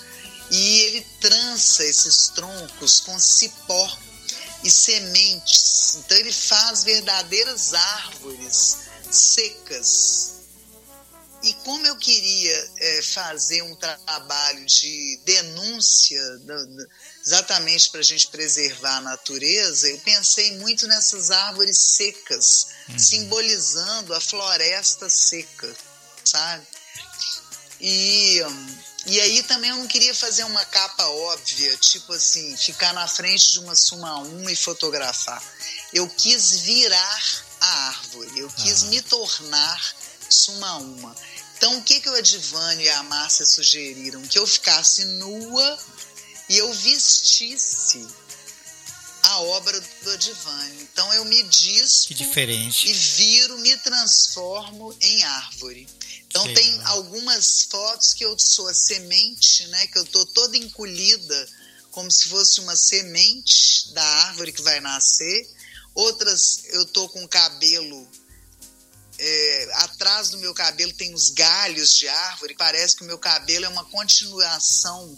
[0.52, 3.98] e ele trança esses troncos com cipó
[4.64, 5.96] e sementes.
[5.96, 8.78] Então ele faz verdadeiras árvores
[9.10, 10.31] secas.
[11.44, 16.22] E como eu queria é, fazer um trabalho de denúncia,
[17.26, 23.00] exatamente para a gente preservar a natureza, eu pensei muito nessas árvores secas, uhum.
[23.00, 25.76] simbolizando a floresta seca,
[26.24, 26.66] sabe?
[27.80, 28.40] E.
[29.08, 33.54] E aí também eu não queria fazer uma capa óbvia, tipo assim, ficar na frente
[33.54, 35.44] de uma Suma 1 e fotografar.
[35.92, 37.24] Eu quis virar
[37.60, 38.86] a árvore, eu quis ah.
[38.88, 39.96] me tornar
[40.30, 41.16] Suma 1.
[41.62, 44.19] Então o que, que o Adivânio e a Márcia sugeriram?
[44.24, 45.80] Que eu ficasse nua
[46.50, 48.04] e eu vestisse
[49.21, 50.82] a obra do Adivânio.
[50.82, 55.88] Então eu me dispo e viro, me transformo em árvore.
[56.26, 56.84] Então Sim, tem né?
[56.86, 59.86] algumas fotos que eu sou a semente, né?
[59.86, 61.50] Que eu tô toda encolhida,
[61.91, 65.47] como se fosse uma semente da árvore que vai nascer.
[65.93, 68.10] Outras eu tô com o cabelo
[69.24, 72.56] é, atrás do meu cabelo tem os galhos de árvore.
[72.56, 75.16] Parece que o meu cabelo é uma continuação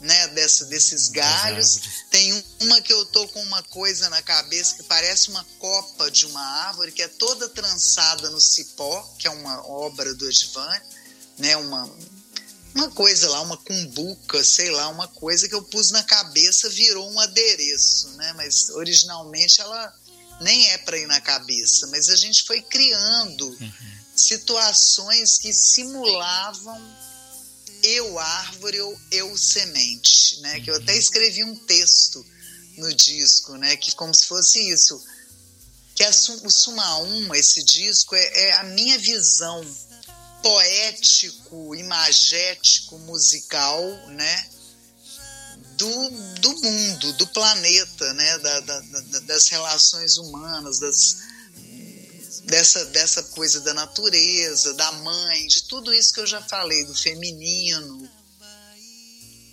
[0.00, 1.78] né, dessa, desses galhos.
[2.10, 6.24] Tem uma que eu tô com uma coisa na cabeça que parece uma copa de
[6.24, 10.82] uma árvore que é toda trançada no cipó, que é uma obra do Edvane,
[11.38, 11.90] né, uma
[12.74, 17.10] uma coisa lá, uma cumbuca, sei lá, uma coisa que eu pus na cabeça virou
[17.12, 18.32] um adereço, né?
[18.32, 19.94] Mas originalmente ela
[20.40, 23.72] nem é para ir na cabeça, mas a gente foi criando uhum.
[24.16, 26.80] situações que simulavam
[27.82, 30.60] eu árvore ou eu semente, né?
[30.60, 30.98] Que eu até uhum.
[30.98, 32.24] escrevi um texto
[32.76, 33.76] no disco, né?
[33.76, 35.02] Que como se fosse isso.
[35.94, 39.64] Que a, o Suma 1, esse disco, é, é a minha visão
[40.42, 44.48] poético, imagético, musical, né?
[45.76, 48.38] Do, do mundo, do planeta, né?
[48.38, 51.16] Da, da, da, das relações humanas, das,
[52.44, 56.94] dessa, dessa coisa da natureza, da mãe, de tudo isso que eu já falei, do
[56.94, 58.10] feminino.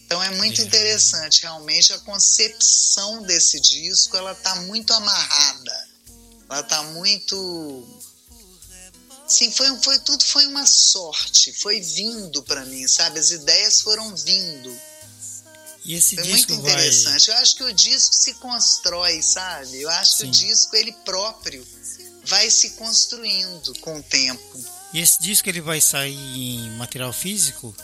[0.05, 5.87] Então é muito interessante, realmente, a concepção desse disco, ela tá muito amarrada.
[6.49, 7.99] Ela tá muito
[9.29, 13.19] Sim, foi, foi tudo foi uma sorte, foi vindo para mim, sabe?
[13.19, 14.81] As ideias foram vindo.
[15.89, 17.25] E esse foi disco muito interessante.
[17.25, 17.35] Vai...
[17.35, 19.81] Eu acho que o disco se constrói, sabe?
[19.81, 20.17] Eu acho Sim.
[20.17, 21.67] que o disco ele próprio
[22.25, 24.63] vai se construindo com o tempo.
[24.93, 27.75] E esse disco ele vai sair em material físico?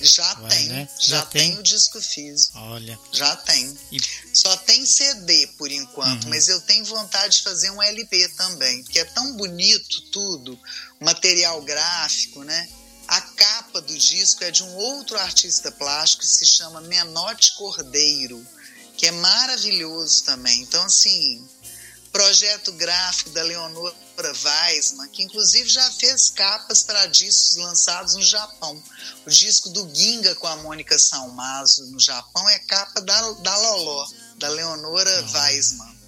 [0.00, 0.88] Já vai, tem, né?
[1.00, 1.50] já, já tem.
[1.50, 1.58] tem.
[1.58, 2.56] o disco físico.
[2.56, 2.96] Olha.
[3.10, 3.76] Já tem.
[3.90, 3.98] E...
[4.32, 6.30] Só tem CD por enquanto, uhum.
[6.30, 10.56] mas eu tenho vontade de fazer um LP também, porque é tão bonito tudo,
[11.00, 12.68] material gráfico, né?
[13.08, 18.46] A capa do disco é de um outro artista plástico que se chama Menote Cordeiro,
[18.98, 20.60] que é maravilhoso também.
[20.60, 21.48] Então, assim,
[22.12, 23.96] projeto gráfico da Leonora
[24.44, 28.82] Weisman, que inclusive já fez capas para discos lançados no Japão.
[29.26, 34.06] O disco do Ginga com a Mônica Salmazo no Japão é capa da, da Loló,
[34.36, 35.32] da Leonora uhum.
[35.32, 35.98] Weisman.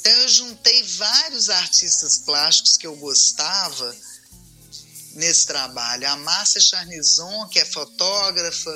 [0.00, 3.94] Então eu juntei vários artistas plásticos que eu gostava
[5.18, 6.08] nesse trabalho.
[6.08, 8.70] A Márcia Charnison, que é fotógrafa,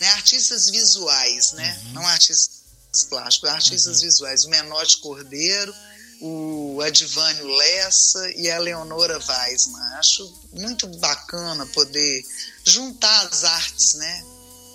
[0.00, 0.08] né?
[0.12, 1.80] artistas visuais, né?
[1.84, 1.92] Uhum.
[1.94, 2.60] Não artistas
[3.08, 4.08] plásticos, artistas uhum.
[4.08, 4.44] visuais.
[4.44, 5.74] O Menote Cordeiro,
[6.20, 9.82] o Advânio Lessa e a Leonora Weisman.
[9.98, 12.22] Acho muito bacana poder
[12.64, 14.24] juntar as artes, né?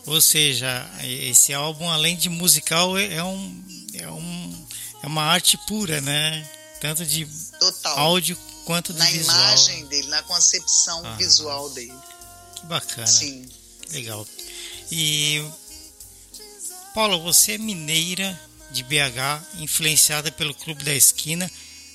[0.05, 4.67] Ou seja, esse álbum, além de musical, é, é um, é, um,
[5.01, 6.47] é uma arte pura, né?
[6.79, 7.25] Tanto de
[7.59, 7.97] Total.
[7.97, 9.37] áudio quanto na visual.
[9.37, 11.93] Na imagem dele, na concepção ah, visual dele.
[12.55, 13.07] Que bacana.
[13.07, 13.47] Sim.
[13.91, 14.27] Legal.
[14.91, 15.43] E
[16.93, 18.39] Paula, você é mineira
[18.71, 21.49] de BH, influenciada pelo Clube da Esquina.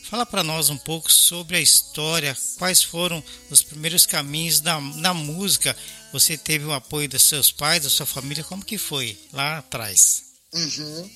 [0.08, 5.14] Fala para nós um pouco sobre a história, quais foram os primeiros caminhos da, da
[5.14, 5.76] música.
[6.12, 10.24] Você teve o apoio dos seus pais, da sua família, como que foi lá atrás?
[10.52, 11.10] Uhum.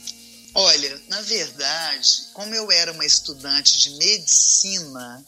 [0.55, 5.27] Olha, na verdade, como eu era uma estudante de medicina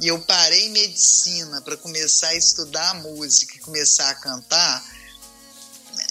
[0.00, 4.82] e eu parei medicina para começar a estudar música e começar a cantar,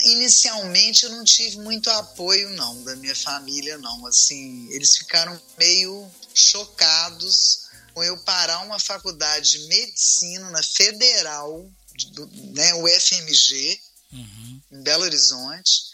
[0.03, 4.05] inicialmente eu não tive muito apoio não da minha família não.
[4.05, 11.67] Assim eles ficaram meio chocados com eu parar uma faculdade de medicina na federal
[12.11, 13.81] do, né o FMG
[14.13, 14.61] uhum.
[14.71, 15.89] em Belo Horizonte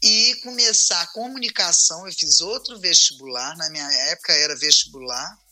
[0.00, 2.06] e começar a comunicação.
[2.06, 5.43] Eu fiz outro vestibular na minha época era vestibular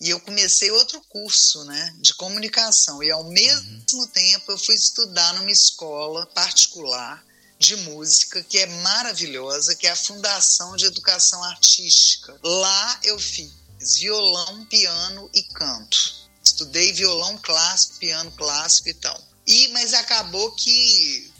[0.00, 3.02] e eu comecei outro curso, né, de comunicação.
[3.02, 4.06] E ao mesmo uhum.
[4.06, 7.22] tempo eu fui estudar numa escola particular
[7.58, 12.38] de música que é maravilhosa, que é a Fundação de Educação Artística.
[12.42, 13.52] Lá eu fiz
[13.98, 16.30] violão, piano e canto.
[16.42, 19.22] Estudei violão clássico, piano clássico e tal.
[19.46, 21.30] E mas acabou que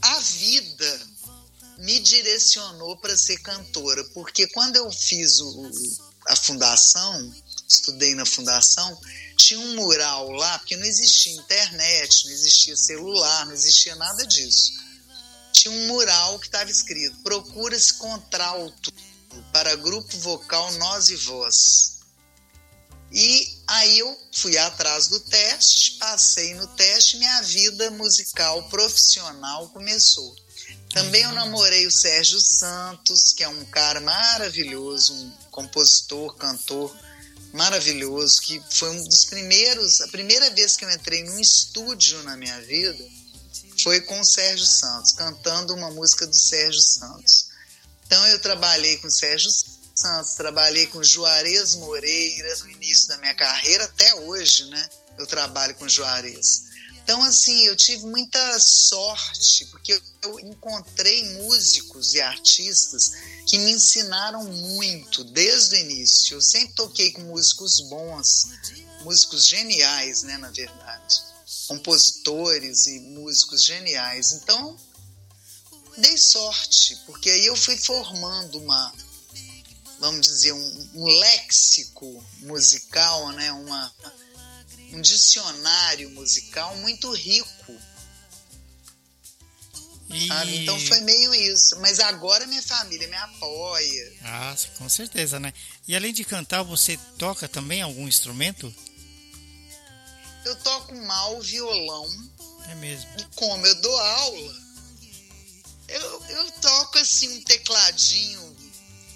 [0.00, 1.06] a vida
[1.80, 5.70] me direcionou para ser cantora, porque quando eu fiz o,
[6.28, 7.34] a fundação,
[7.76, 8.98] estudei na fundação,
[9.36, 14.72] tinha um mural lá, porque não existia internet, não existia celular, não existia nada disso.
[15.52, 18.92] Tinha um mural que estava escrito: procura-se contralto
[19.52, 22.00] para grupo vocal Nós e Voz.
[23.12, 30.36] E aí eu fui atrás do teste, passei no teste, minha vida musical profissional começou.
[30.92, 36.96] Também eu namorei o Sérgio Santos, que é um cara maravilhoso, um compositor, cantor
[37.52, 42.36] maravilhoso, que foi um dos primeiros, a primeira vez que eu entrei num estúdio na
[42.36, 43.04] minha vida
[43.82, 47.48] foi com o Sérgio Santos, cantando uma música do Sérgio Santos.
[48.06, 49.50] Então eu trabalhei com o Sérgio
[49.94, 54.88] Santos, trabalhei com Juarez Moreira no início da minha carreira, até hoje, né?
[55.18, 56.69] Eu trabalho com Juarez.
[57.02, 63.12] Então, assim, eu tive muita sorte, porque eu encontrei músicos e artistas
[63.46, 66.36] que me ensinaram muito desde o início.
[66.36, 68.44] Eu sempre toquei com músicos bons,
[69.02, 71.22] músicos geniais, né, na verdade.
[71.66, 74.32] Compositores e músicos geniais.
[74.32, 74.76] Então,
[75.96, 78.94] dei sorte, porque aí eu fui formando uma,
[79.98, 83.92] vamos dizer, um, um léxico musical, né, uma
[84.92, 87.76] um dicionário musical muito rico.
[90.08, 90.28] E...
[90.62, 91.78] Então foi meio isso.
[91.80, 94.12] Mas agora minha família me apoia.
[94.22, 95.52] Ah, com certeza, né?
[95.86, 98.74] E além de cantar, você toca também algum instrumento?
[100.44, 102.08] Eu toco mal violão.
[102.70, 103.08] É mesmo.
[103.18, 104.56] E como eu dou aula,
[105.88, 108.56] eu, eu toco assim um tecladinho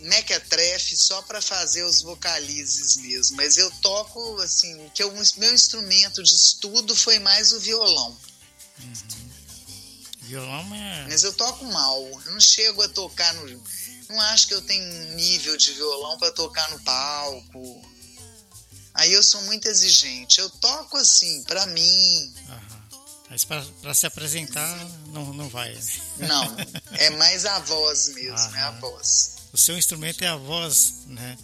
[0.04, 3.36] mequetrefe só para fazer os vocalizes mesmo.
[3.36, 8.16] Mas eu toco, assim, que o meu instrumento de estudo foi mais o violão.
[8.80, 9.24] Uhum.
[10.22, 11.06] Violão é.
[11.08, 12.02] Mas eu toco mal.
[12.26, 13.62] Eu não chego a tocar no.
[14.08, 17.94] Não acho que eu tenho nível de violão para tocar no palco.
[18.94, 20.40] Aí eu sou muito exigente.
[20.40, 22.34] Eu toco assim, para mim.
[23.28, 25.72] Mas para se apresentar, não, não vai.
[25.72, 26.28] Né?
[26.28, 26.56] Não,
[26.92, 29.33] é mais a voz mesmo, é a voz.
[29.54, 31.38] O seu instrumento é a voz, né?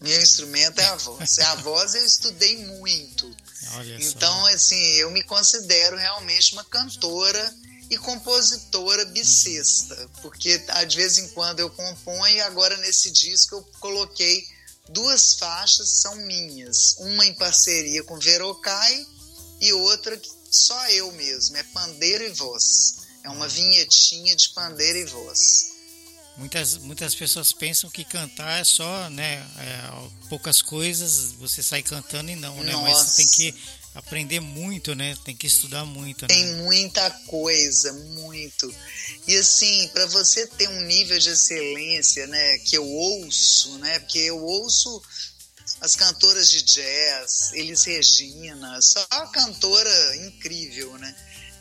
[0.00, 1.38] Meu instrumento é a voz.
[1.40, 3.28] A voz eu estudei muito.
[3.74, 4.54] Olha então, só.
[4.54, 7.54] assim, eu me considero realmente uma cantora
[7.90, 10.08] e compositora bissexta, uhum.
[10.22, 14.46] porque de vez em quando eu componho e agora nesse disco eu coloquei
[14.90, 19.06] duas faixas são minhas, uma em parceria com Verocai
[19.60, 22.98] e outra que só eu mesmo, é pandeiro e voz.
[23.24, 23.50] É uma uhum.
[23.50, 25.75] vinhetinha de pandeiro e voz.
[26.36, 32.30] Muitas, muitas pessoas pensam que cantar é só, né, é, poucas coisas, você sai cantando
[32.30, 32.72] e não, né?
[32.72, 32.84] Nossa.
[32.84, 33.54] Mas você tem que
[33.94, 35.16] aprender muito, né?
[35.24, 36.22] Tem que estudar muito.
[36.22, 36.28] Né?
[36.28, 38.74] Tem muita coisa, muito.
[39.26, 43.98] E assim, para você ter um nível de excelência, né, que eu ouço, né?
[44.00, 45.02] Porque eu ouço
[45.80, 51.16] as cantoras de jazz, Elis Regina, só cantora incrível, né?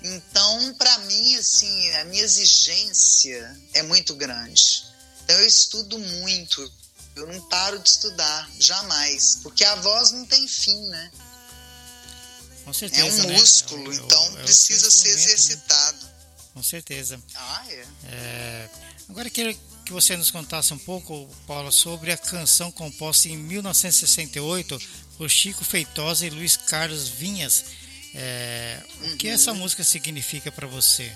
[0.06, 4.86] Então, para mim, assim, a minha exigência é muito grande.
[5.24, 6.72] Então, eu estudo muito.
[7.16, 9.40] Eu não paro de estudar, jamais.
[9.42, 11.12] Porque a voz não tem fim, né?
[12.64, 13.02] Com certeza.
[13.02, 13.38] É um né?
[13.38, 15.14] músculo, é o, então é precisa ser né?
[15.16, 16.06] exercitado.
[16.06, 16.12] Né?
[16.54, 17.20] Com certeza.
[17.34, 17.86] Ah, é.
[18.06, 18.70] é.
[19.10, 24.80] Agora, quero que você nos contasse um pouco, Paula, sobre a canção composta em 1968
[25.18, 27.66] por Chico Feitosa e Luiz Carlos Vinhas
[28.16, 29.14] é, uhum.
[29.14, 29.58] O que essa uhum.
[29.58, 31.12] música significa para você?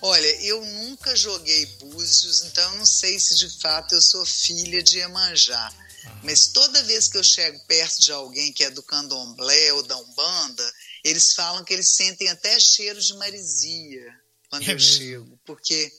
[0.00, 4.80] Olha, eu nunca joguei búzios, então eu não sei se de fato eu sou filha
[4.80, 5.72] de Emanjá.
[6.04, 6.20] Uhum.
[6.22, 9.96] Mas toda vez que eu chego perto de alguém que é do candomblé ou da
[9.96, 14.14] Umbanda, eles falam que eles sentem até cheiro de marisia
[14.48, 14.96] quando é eu mesmo?
[14.96, 15.40] chego.
[15.44, 15.92] Porque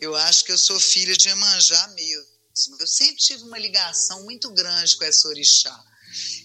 [0.00, 2.32] eu acho que eu sou filha de Emanjá mesmo.
[2.80, 5.91] Eu sempre tive uma ligação muito grande com essa orixá.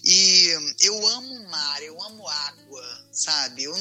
[0.04, 3.64] E eu amo o mar, eu amo água, sabe?
[3.64, 3.74] Eu,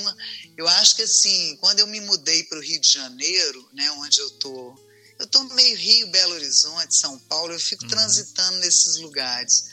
[0.58, 4.20] eu acho que assim, quando eu me mudei para o Rio de Janeiro, né, onde
[4.20, 4.76] eu tô,
[5.20, 7.90] eu tô meio Rio, Belo Horizonte, São Paulo, eu fico uhum.
[7.90, 9.70] transitando nesses lugares.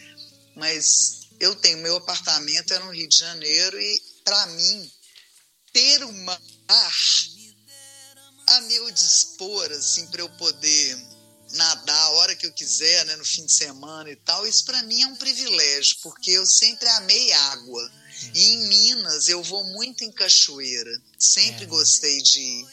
[0.57, 4.93] Mas eu tenho meu apartamento é no Rio de Janeiro e para mim
[5.73, 6.41] ter o mar
[8.47, 11.14] a meu dispor assim para eu poder
[11.55, 14.83] nadar a hora que eu quiser, né, no fim de semana e tal, isso para
[14.83, 17.93] mim é um privilégio, porque eu sempre amei água.
[18.33, 21.67] E em Minas eu vou muito em cachoeira, sempre é.
[21.67, 22.67] gostei de ir.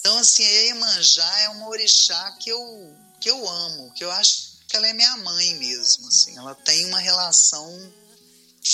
[0.00, 4.56] Então, assim, a Iemanjá é uma orixá que eu, que eu amo, que eu acho
[4.68, 6.36] que ela é minha mãe mesmo, assim.
[6.36, 7.92] Ela tem uma relação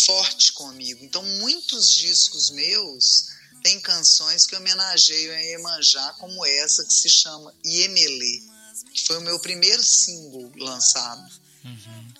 [0.06, 1.04] forte comigo.
[1.04, 3.26] Então, muitos discos meus
[3.62, 8.51] têm canções que homenageiam a Iemanjá, como essa que se chama Iemelê
[9.06, 11.30] foi o meu primeiro single lançado.
[11.64, 12.12] Uhum.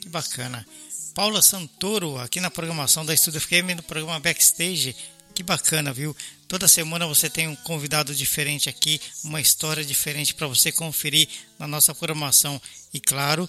[0.00, 0.66] Que bacana.
[1.14, 4.96] Paula Santoro, aqui na programação da Estúdio FM, no programa Backstage.
[5.34, 6.14] Que bacana, viu?
[6.46, 11.66] Toda semana você tem um convidado diferente aqui, uma história diferente para você conferir na
[11.66, 12.60] nossa programação.
[12.92, 13.48] E claro,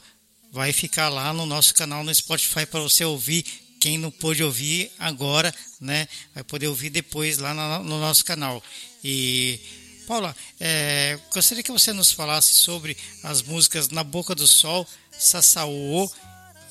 [0.52, 3.44] vai ficar lá no nosso canal no Spotify para você ouvir.
[3.80, 8.64] Quem não pôde ouvir agora, né, vai poder ouvir depois lá no, no nosso canal.
[9.04, 9.60] E
[10.06, 14.88] Paula, é, gostaria que você nos falasse sobre as músicas Na Boca do Sol,
[15.18, 16.10] Sassaô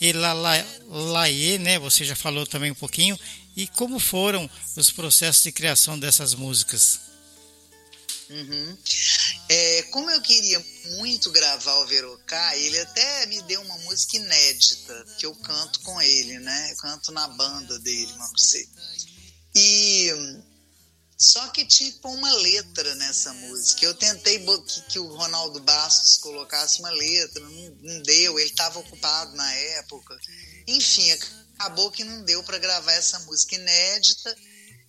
[0.01, 1.79] e Lalaie, né?
[1.79, 3.19] Você já falou também um pouquinho.
[3.57, 7.01] E como foram os processos de criação dessas músicas?
[8.31, 8.79] Uhum.
[9.49, 10.65] É, como eu queria
[10.97, 16.01] muito gravar o Verocá, ele até me deu uma música inédita, que eu canto com
[16.01, 16.73] ele, né?
[16.73, 18.69] Eu canto na banda dele, dizer.
[19.55, 20.11] E
[21.17, 23.85] só que tinha que pôr uma letra nessa música.
[23.85, 28.81] Eu tentei que, que o Ronaldo Bastos colocasse uma letra, não, não deu, ele estava
[28.81, 30.19] ocupado na época.
[30.67, 31.11] Enfim,
[31.57, 34.37] acabou que não deu para gravar essa música inédita.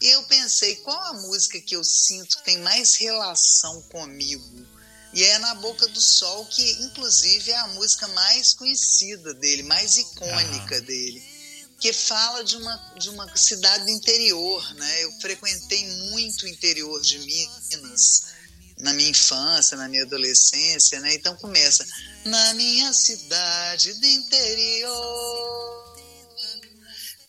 [0.01, 4.67] E eu pensei, qual a música que eu sinto que tem mais relação comigo?
[5.13, 9.95] E é Na Boca do Sol, que inclusive é a música mais conhecida dele, mais
[9.95, 11.34] icônica dele
[11.79, 15.03] que fala de uma, de uma cidade do interior, né?
[15.03, 18.35] Eu frequentei muito o interior de Minas
[18.77, 21.13] na minha infância, na minha adolescência, né?
[21.13, 21.85] Então começa
[22.25, 25.95] na minha cidade do interior,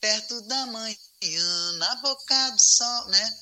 [0.00, 3.36] perto da manhã, na boca do sol, né?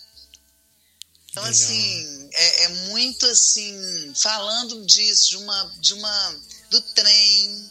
[1.31, 1.61] Então Legal.
[1.61, 6.41] assim é, é muito assim falando disso, de uma, de uma
[6.71, 7.71] do trem,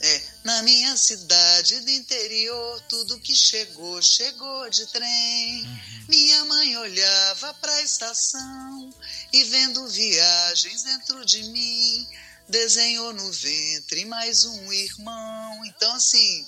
[0.00, 5.62] é, na minha cidade do interior, tudo que chegou, chegou de trem.
[5.62, 6.04] Uhum.
[6.08, 8.94] Minha mãe olhava para a estação
[9.32, 12.08] e vendo viagens dentro de mim,
[12.48, 15.64] desenhou no ventre mais um irmão.
[15.66, 16.46] Então, assim,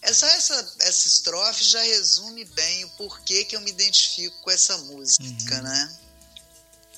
[0.00, 4.78] essa, essa, essa estrofe já resume bem o porquê que eu me identifico com essa
[4.78, 5.62] música, uhum.
[5.62, 5.98] né?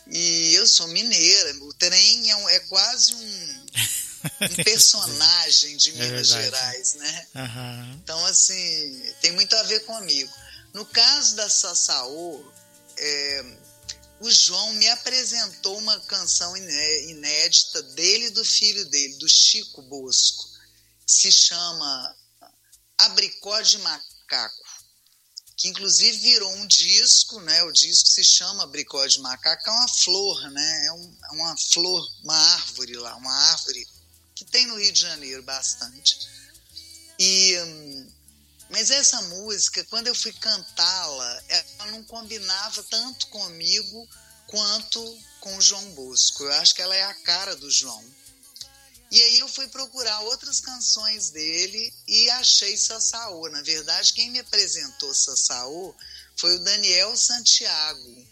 [0.06, 3.53] E eu sou mineira, o trem é, um, é quase um
[4.40, 7.26] um personagem de é Minas é Gerais, né?
[7.34, 7.92] Uhum.
[8.02, 10.32] Então, assim, tem muito a ver comigo.
[10.72, 12.44] No caso da Sassaô,
[12.96, 13.56] é,
[14.20, 20.44] o João me apresentou uma canção inédita dele e do filho dele, do Chico Bosco,
[21.06, 22.16] que se chama
[22.98, 24.64] Abricó de Macaco,
[25.56, 27.62] que inclusive virou um disco, né?
[27.64, 30.86] O disco se chama Bricó de Macaco, é uma flor, né?
[30.86, 33.86] É, um, é uma flor, uma árvore lá, uma árvore
[34.44, 36.18] que tem no Rio de Janeiro bastante.
[37.18, 38.12] E hum,
[38.70, 44.08] mas essa música, quando eu fui cantá-la, ela não combinava tanto comigo
[44.46, 46.42] quanto com o João Bosco.
[46.42, 48.04] Eu acho que ela é a cara do João.
[49.10, 53.48] E aí eu fui procurar outras canções dele e achei Sassaô.
[53.48, 55.94] Na verdade, quem me apresentou Sassaô
[56.36, 58.26] foi o Daniel Santiago,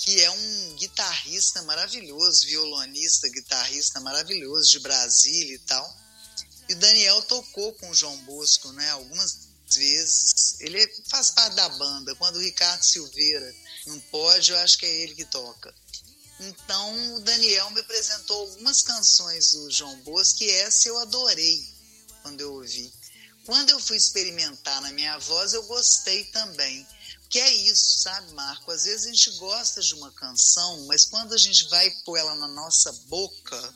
[0.00, 5.96] que é um guitarrista maravilhoso, violonista, guitarrista maravilhoso de Brasília e tal.
[6.68, 8.90] E Daniel tocou com o João Bosco, né?
[8.90, 10.60] Algumas vezes.
[10.60, 12.14] Ele faz parte da banda.
[12.14, 13.54] Quando o Ricardo Silveira
[13.86, 15.74] não pode, eu acho que é ele que toca.
[16.40, 21.66] Então o Daniel me apresentou algumas canções do João Bosco e essa eu adorei
[22.22, 22.92] quando eu ouvi.
[23.44, 26.86] Quando eu fui experimentar na minha voz, eu gostei também.
[27.28, 28.70] Que é isso, sabe, Marco?
[28.70, 32.34] Às vezes a gente gosta de uma canção, mas quando a gente vai pôr ela
[32.36, 33.74] na nossa boca,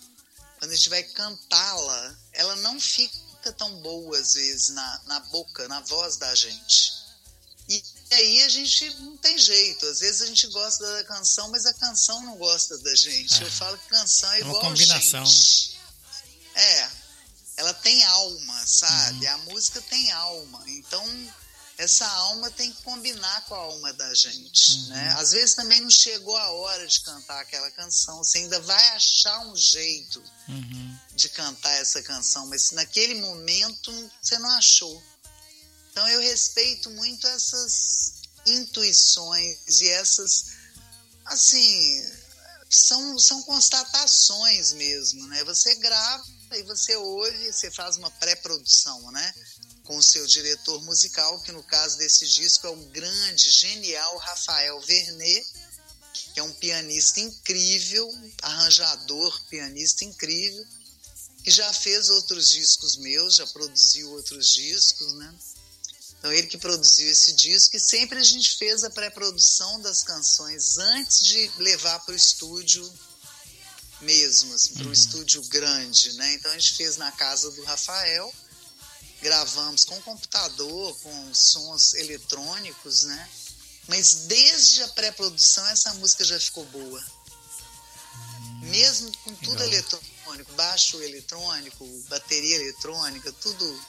[0.59, 5.69] quando a gente vai cantá-la, ela não fica tão boa às vezes na, na boca,
[5.69, 7.03] na voz da gente.
[7.69, 9.87] E aí a gente não tem jeito.
[9.87, 13.43] Às vezes a gente gosta da canção, mas a canção não gosta da gente.
[13.43, 13.47] É.
[13.47, 15.25] Eu falo que canção é, é igual uma combinação.
[15.25, 15.79] gente.
[16.55, 16.91] É.
[17.57, 19.27] Ela tem alma, sabe?
[19.27, 19.33] Uhum.
[19.33, 20.63] A música tem alma.
[20.69, 21.05] Então,
[21.79, 24.89] essa alma tem que combinar com a alma da gente, uhum.
[24.89, 25.15] né?
[25.19, 28.19] Às vezes também não chegou a hora de cantar aquela canção.
[28.19, 30.99] Você ainda vai achar um jeito uhum.
[31.15, 35.03] de cantar essa canção, mas naquele momento você não achou.
[35.91, 40.47] Então eu respeito muito essas intuições e essas,
[41.25, 42.07] assim,
[42.69, 45.45] são, são constatações mesmo, né?
[45.45, 49.35] Você grava e você ouve, você faz uma pré-produção, né?
[49.85, 54.81] Com o seu diretor musical, que no caso desse disco é o grande, genial Rafael
[54.81, 55.47] Vernet,
[56.33, 58.09] que é um pianista incrível,
[58.43, 60.65] arranjador, pianista incrível,
[61.43, 65.35] que já fez outros discos meus, já produziu outros discos, né?
[66.19, 70.79] Então, ele que produziu esse disco e sempre a gente fez a pré-produção das canções
[70.79, 72.89] antes de levar para o estúdio
[74.03, 74.93] mesmo, assim, para o uhum.
[74.93, 76.35] estúdio grande, né?
[76.35, 78.33] Então, a gente fez na casa do Rafael,
[79.23, 83.29] gravamos com computador, com sons eletrônicos, né?
[83.89, 87.05] Mas desde a pré-produção essa música já ficou boa.
[88.63, 89.69] Mesmo com tudo Legal.
[89.69, 93.87] eletrônico, baixo eletrônico, bateria eletrônica, tudo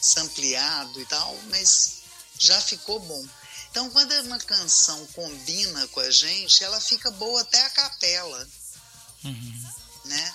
[0.00, 2.02] sampleado e tal, mas
[2.38, 3.26] já ficou bom.
[3.70, 8.48] Então, quando uma canção combina com a gente, ela fica boa até a capela,
[9.24, 9.72] uhum.
[10.04, 10.34] né?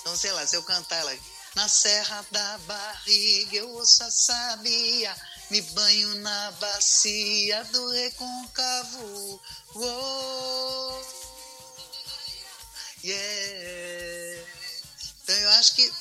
[0.00, 1.16] Então, sei lá, se eu cantar ela
[1.54, 5.14] na serra da barriga, eu só sabia,
[5.50, 9.40] me banho na bacia do recôncavo.
[9.74, 11.02] Oh,
[13.04, 14.48] yeah.
[15.22, 15.92] Então, eu acho que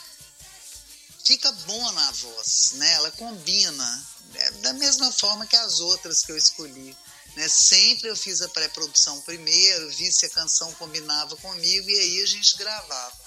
[1.24, 2.94] fica bom na voz, né?
[2.94, 6.98] Ela combina é, da mesma forma que as outras que eu escolhi.
[7.36, 7.48] Né?
[7.48, 12.26] Sempre eu fiz a pré-produção primeiro, vi se a canção combinava comigo e aí a
[12.26, 13.23] gente gravava.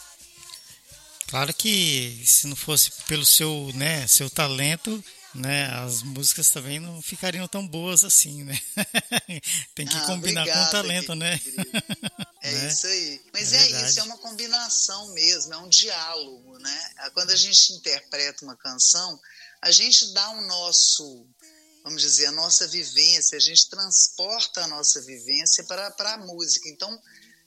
[1.28, 5.04] Claro que se não fosse pelo seu, né, seu talento,
[5.34, 8.58] né, as músicas também não ficariam tão boas assim, né?
[9.74, 11.40] Tem que ah, combinar obrigada, com o talento, né?
[12.42, 12.68] É né?
[12.68, 13.20] isso aí.
[13.32, 16.90] Mas é, é isso, é uma combinação mesmo, é um diálogo, né?
[17.12, 19.20] Quando a gente interpreta uma canção,
[19.60, 21.26] a gente dá o nosso,
[21.84, 26.68] vamos dizer, a nossa vivência, a gente transporta a nossa vivência para, para a música.
[26.68, 26.98] Então,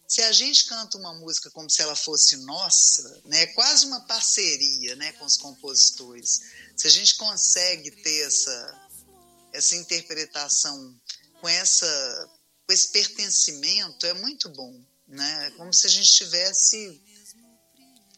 [0.09, 4.01] se a gente canta uma música como se ela fosse nossa, né, é quase uma
[4.01, 6.41] parceria né, com os compositores.
[6.75, 8.89] Se a gente consegue ter essa,
[9.53, 10.99] essa interpretação
[11.39, 12.29] com, essa,
[12.65, 14.83] com esse pertencimento, é muito bom.
[15.07, 15.47] Né?
[15.47, 16.99] É como se a gente estivesse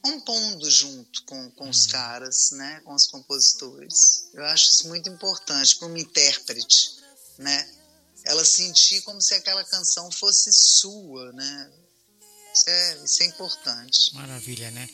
[0.01, 1.91] compondo junto com, com os uhum.
[1.91, 4.29] caras, né, com os compositores.
[4.33, 7.01] Eu acho isso muito importante para uma intérprete,
[7.37, 7.69] né?
[8.23, 11.80] Ela sentir como se aquela canção fosse sua, né?
[12.53, 14.15] Isso é, isso é importante.
[14.15, 14.89] Maravilha, né?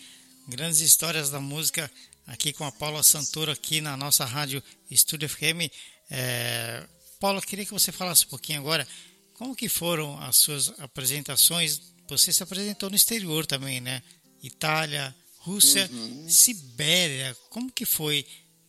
[0.47, 1.91] Grandes histórias da música
[2.25, 5.71] aqui com a Paula Santoro aqui na nossa rádio Estúdio FM.
[6.09, 6.87] É...
[7.19, 8.87] Paula, queria que você falasse um pouquinho agora
[9.33, 11.81] como que foram as suas apresentações.
[12.07, 14.01] Você se apresentou no exterior também, né?
[14.41, 16.29] Itália, Rússia, uhum.
[16.29, 17.35] Sibéria.
[17.49, 18.25] Como que foi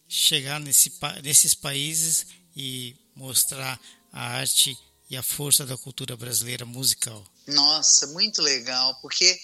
[0.08, 2.26] chegar nesse, nesses países
[2.56, 3.78] e mostrar
[4.12, 4.76] a arte
[5.10, 7.24] e a força da cultura brasileira musical?
[7.46, 9.38] Nossa, muito legal, porque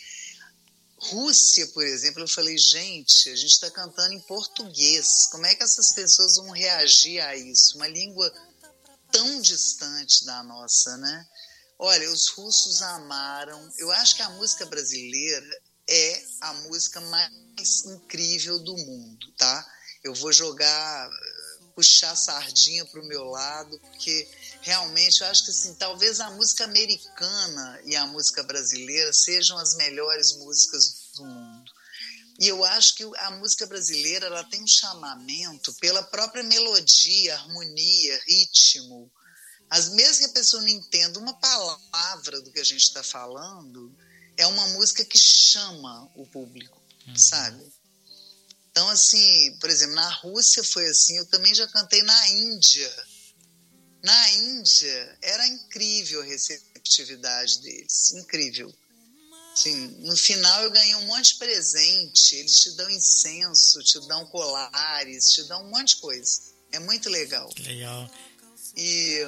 [0.99, 5.29] Rússia, por exemplo, eu falei, gente, a gente está cantando em português.
[5.31, 7.77] Como é que essas pessoas vão reagir a isso?
[7.77, 8.33] Uma língua
[9.13, 11.27] tão distante da nossa, né?
[11.79, 13.71] Olha, os russos amaram.
[13.79, 19.67] Eu acho que a música brasileira é a música mais incrível do mundo, tá?
[20.03, 21.11] Eu vou jogar,
[21.75, 24.29] puxar sardinha para o meu lado, porque
[24.61, 29.75] realmente eu acho que assim, talvez a música americana e a música brasileira sejam as
[29.77, 31.73] melhores músicas do mundo.
[32.41, 38.21] E eu acho que a música brasileira ela tem um chamamento pela própria melodia, harmonia,
[38.27, 39.11] ritmo.
[39.71, 43.95] Às vezes que a pessoa não entenda uma palavra do que a gente está falando,
[44.37, 47.17] é uma música que chama o público, uhum.
[47.17, 47.73] sabe?
[48.75, 53.07] Então, assim, por exemplo, na Rússia foi assim, eu também já cantei na Índia.
[54.03, 58.75] Na Índia, era incrível a receptividade deles, incrível.
[59.55, 62.35] Sim, no final eu ganhei um monte de presente.
[62.35, 66.41] Eles te dão incenso, te dão colares, te dão um monte de coisa.
[66.73, 67.49] É muito legal.
[67.61, 68.11] Legal.
[68.77, 69.21] E,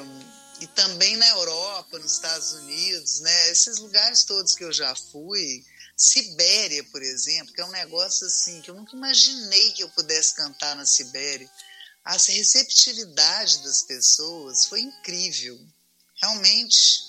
[0.60, 3.50] e também na Europa, nos Estados Unidos, né?
[3.52, 5.64] Esses lugares todos que eu já fui.
[5.96, 10.34] Sibéria, por exemplo, que é um negócio assim que eu nunca imaginei que eu pudesse
[10.34, 11.50] cantar na Sibéria.
[12.04, 15.58] A receptividade das pessoas foi incrível.
[16.20, 17.06] Realmente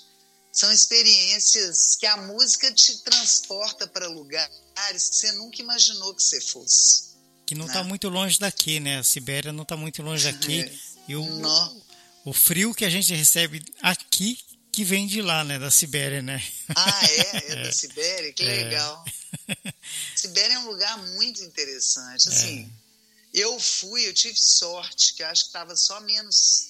[0.52, 6.42] são experiências que a música te transporta para lugares que você nunca imaginou que você
[6.42, 7.08] fosse.
[7.46, 7.90] Que não está né?
[7.90, 9.00] muito longe daqui, né?
[9.00, 10.62] A Sibéria não está muito longe daqui.
[10.62, 10.88] É.
[11.08, 11.24] E o,
[12.26, 14.38] o frio que a gente recebe aqui
[14.78, 15.58] que vem de lá, né?
[15.58, 16.40] Da Sibéria, né?
[16.76, 17.20] Ah, é?
[17.20, 17.64] É, é.
[17.64, 18.32] da Sibéria?
[18.32, 18.64] Que é.
[18.64, 19.04] legal.
[20.16, 22.30] Sibéria é um lugar muito interessante.
[22.30, 22.72] Assim,
[23.34, 23.40] é.
[23.40, 26.68] eu fui, eu tive sorte, que acho que estava só menos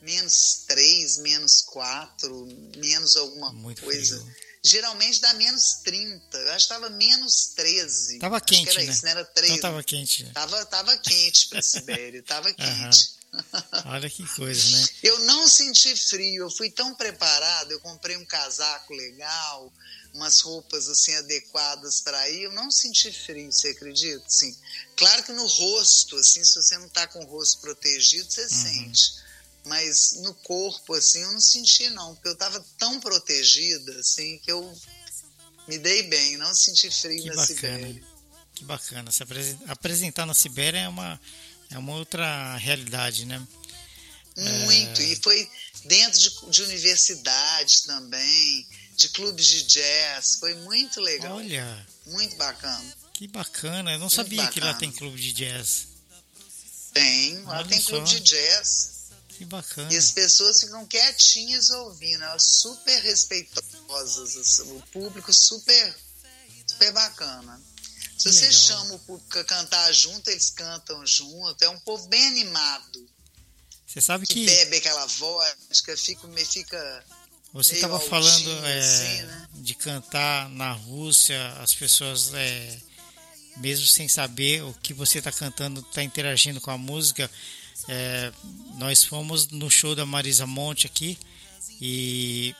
[0.00, 2.48] menos 3, menos 4,
[2.78, 4.18] menos alguma Muito coisa.
[4.18, 4.36] Frio.
[4.64, 6.38] Geralmente dá menos 30.
[6.38, 8.18] Eu acho que estava menos 13.
[8.18, 8.90] Tava quente, era né?
[8.90, 9.52] Isso, não era 13.
[9.52, 10.24] Então tava quente.
[10.32, 13.19] Tava, tava quente para Sibéria, tava quente.
[13.86, 14.88] Olha que coisa, né?
[15.02, 19.72] Eu não senti frio, eu fui tão preparado, eu comprei um casaco legal,
[20.12, 24.24] umas roupas assim adequadas para ir, eu não senti frio, você acredita?
[24.28, 24.56] Sim.
[24.96, 28.48] Claro que no rosto, assim, se você não tá com o rosto protegido, você uhum.
[28.48, 29.30] sente
[29.64, 34.50] mas no corpo, assim, eu não senti não, porque eu estava tão protegida, assim, que
[34.50, 34.74] eu
[35.68, 37.46] me dei bem, não senti frio que na bacana.
[37.46, 38.02] Sibéria.
[38.54, 39.22] Que bacana, se
[39.68, 41.20] apresentar na Sibéria é uma,
[41.70, 43.46] é uma outra realidade, né?
[44.36, 45.04] Muito, é...
[45.04, 45.48] e foi
[45.84, 48.66] dentro de, de universidades também,
[48.96, 51.36] de clubes de jazz, foi muito legal.
[51.36, 51.86] Olha!
[52.06, 52.94] Muito bacana.
[53.12, 54.52] Que bacana, eu não muito sabia bacana.
[54.52, 55.88] que lá tem clube de jazz.
[56.92, 59.00] Tem, lá Olha tem clube de jazz.
[59.28, 59.92] Que bacana.
[59.92, 65.96] E as pessoas ficam quietinhas ouvindo, elas super respeitosas, o público super,
[66.66, 67.60] super bacana.
[68.20, 68.60] Se você Legal.
[68.60, 71.64] chama o público a cantar junto, eles cantam junto.
[71.64, 73.08] É um povo bem animado.
[73.86, 74.34] Você sabe que.
[74.34, 76.28] que bebe aquela vodka, fica.
[76.44, 77.04] fica
[77.50, 79.48] você estava falando é, assim, né?
[79.54, 82.78] de cantar na Rússia, as pessoas, é,
[83.56, 87.28] mesmo sem saber o que você está cantando, está interagindo com a música.
[87.88, 88.30] É,
[88.76, 91.18] nós fomos no show da Marisa Monte aqui
[91.80, 92.54] e,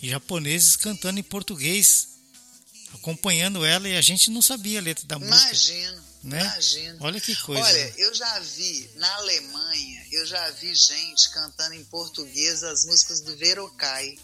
[0.00, 2.13] e, japoneses cantando em português,
[2.94, 5.36] acompanhando ela e a gente não sabia a letra da música.
[5.36, 6.40] Imagino, né?
[6.40, 6.98] imagino.
[7.00, 7.62] Olha que coisa.
[7.62, 13.20] Olha, eu já vi na Alemanha, eu já vi gente cantando em português as músicas
[13.20, 14.18] do Verocai.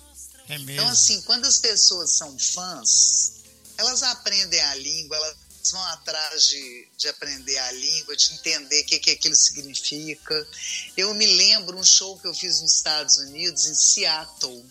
[0.48, 0.72] É mesmo.
[0.72, 3.32] Então, assim, quando as pessoas são fãs,
[3.76, 5.36] elas aprendem a língua, elas
[5.70, 10.48] vão atrás de, de aprender a língua, de entender o que, que aquilo significa.
[10.96, 14.64] Eu me lembro um show que eu fiz nos Estados Unidos, em Seattle.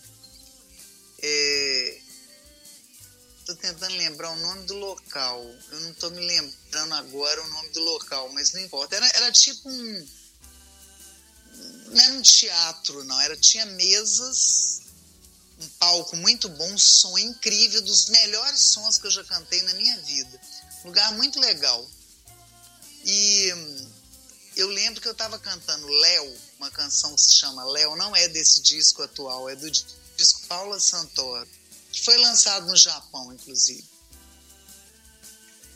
[1.22, 1.99] Estou
[3.52, 5.42] é, tentando lembrar o nome do local.
[5.70, 8.96] Eu não estou me lembrando agora o nome do local, mas não importa.
[8.96, 10.08] Era, era tipo um.
[11.86, 13.20] Não era um teatro, não.
[13.20, 14.82] Era, tinha mesas,
[15.58, 19.74] um palco muito bom, um som incrível, dos melhores sons que eu já cantei na
[19.74, 20.40] minha vida
[20.84, 21.88] lugar muito legal.
[23.04, 23.52] E
[24.56, 28.28] eu lembro que eu estava cantando Léo, uma canção que se chama Léo, não é
[28.28, 31.48] desse disco atual, é do disco Paula Santoro,
[31.92, 33.88] que foi lançado no Japão, inclusive.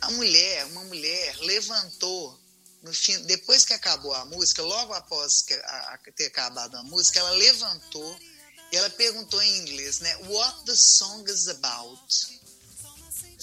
[0.00, 2.38] A mulher, uma mulher, levantou
[2.82, 7.18] no fim, depois que acabou a música, logo após que, a, ter acabado a música,
[7.18, 8.18] ela levantou
[8.70, 10.14] e ela perguntou em inglês, né?
[10.26, 11.98] What the song is about?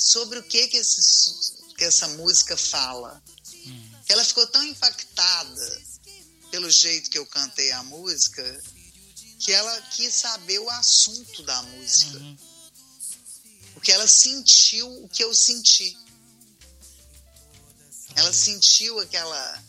[0.02, 3.22] sobre o que que, esse, que essa música fala.
[3.66, 3.92] Hum.
[4.10, 5.82] Ela ficou tão impactada
[6.50, 8.64] pelo jeito que eu cantei a música
[9.40, 12.18] que ela quis saber o assunto da música.
[12.18, 12.38] Uhum.
[13.82, 15.98] Porque ela sentiu o que eu senti.
[18.16, 19.64] Ela sentiu aquela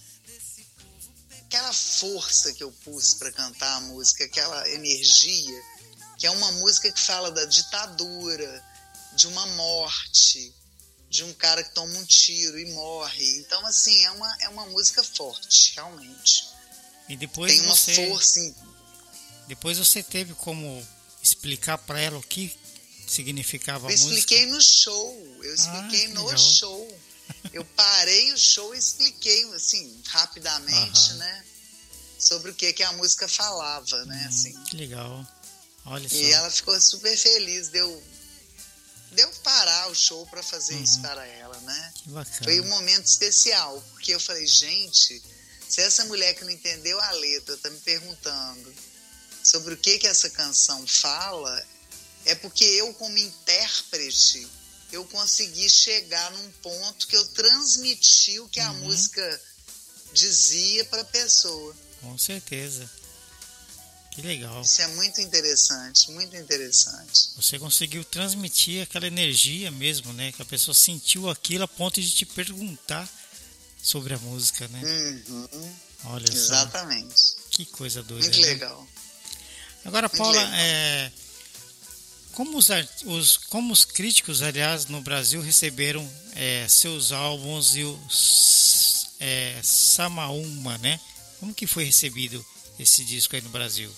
[1.47, 5.63] aquela força que eu pus para cantar a música, aquela energia,
[6.19, 8.65] que é uma música que fala da ditadura,
[9.15, 10.55] de uma morte,
[11.09, 13.39] de um cara que toma um tiro e morre.
[13.39, 16.51] Então, assim, é uma, é uma música forte, realmente.
[17.09, 18.41] E depois Tem uma você, força.
[18.41, 18.55] Em...
[19.49, 20.87] Depois você teve como
[21.23, 22.61] explicar para ela o que
[23.13, 24.15] significava eu a música?
[24.15, 25.39] Expliquei no show.
[25.43, 26.39] Eu expliquei ah, no legal.
[26.39, 26.99] show.
[27.53, 31.45] Eu parei o show e expliquei, assim, rapidamente, né?
[32.19, 34.23] Sobre o que, que a música falava, né?
[34.25, 34.65] Hum, assim.
[34.65, 35.27] Que legal.
[35.85, 36.37] Olha e só.
[36.37, 37.69] ela ficou super feliz.
[37.69, 38.03] Deu,
[39.13, 40.83] deu parar o show para fazer Uhum.
[40.85, 41.93] isso para ela, né?
[41.97, 42.45] Que bacana.
[42.45, 45.21] Foi um momento especial, porque eu falei, gente,
[45.69, 48.73] se essa mulher que não entendeu a letra tá me perguntando
[49.43, 51.67] sobre o que que essa canção fala,
[52.25, 54.47] é porque eu como intérprete,
[54.93, 58.81] eu consegui chegar num ponto que eu transmiti o que a Uhum.
[58.81, 59.41] música
[60.13, 61.75] dizia para a pessoa.
[62.01, 62.89] Com certeza.
[64.11, 64.61] Que legal.
[64.61, 67.31] Isso é muito interessante, muito interessante.
[67.37, 70.31] Você conseguiu transmitir aquela energia mesmo, né?
[70.33, 73.09] Que a pessoa sentiu aquilo a ponto de te perguntar
[73.83, 74.83] sobre a música, né?
[75.29, 76.33] Uhum, Olha só.
[76.33, 77.15] exatamente.
[77.51, 78.27] Que coisa doida.
[78.27, 78.47] Muito né?
[78.49, 78.87] legal.
[79.85, 80.55] Agora, Muito Paula, legal.
[80.59, 81.13] é,
[82.33, 82.69] como, os,
[83.05, 87.99] os- como os críticos, aliás, no Brasil receberam é, seus álbuns e o
[89.21, 90.99] é, Samaúma, né?
[91.39, 92.45] Como que foi recebido
[92.79, 93.91] esse disco aí no Brasil?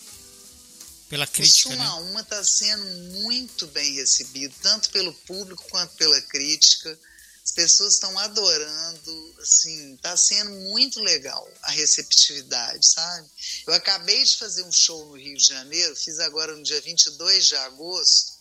[1.09, 1.85] Pela crítica, o né?
[1.87, 2.85] Suma Uma está sendo
[3.21, 6.99] muito bem recebido, tanto pelo público quanto pela crítica.
[7.45, 13.29] As pessoas estão adorando, assim, está sendo muito legal a receptividade, sabe?
[13.67, 17.47] Eu acabei de fazer um show no Rio de Janeiro, fiz agora no dia 22
[17.47, 18.33] de agosto.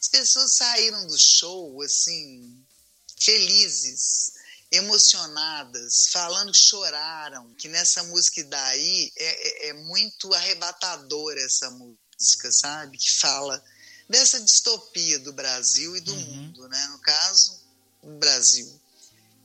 [0.00, 2.58] As pessoas saíram do show, assim,
[3.18, 4.32] felizes,
[4.72, 12.50] emocionadas, falando que choraram, que nessa música daí é, é- é muito arrebatadora essa música,
[12.50, 12.96] sabe?
[12.96, 13.62] Que fala
[14.08, 16.20] dessa distopia do Brasil e do Uhum.
[16.20, 16.86] mundo, né?
[16.88, 17.62] No caso,
[18.04, 18.80] o Brasil.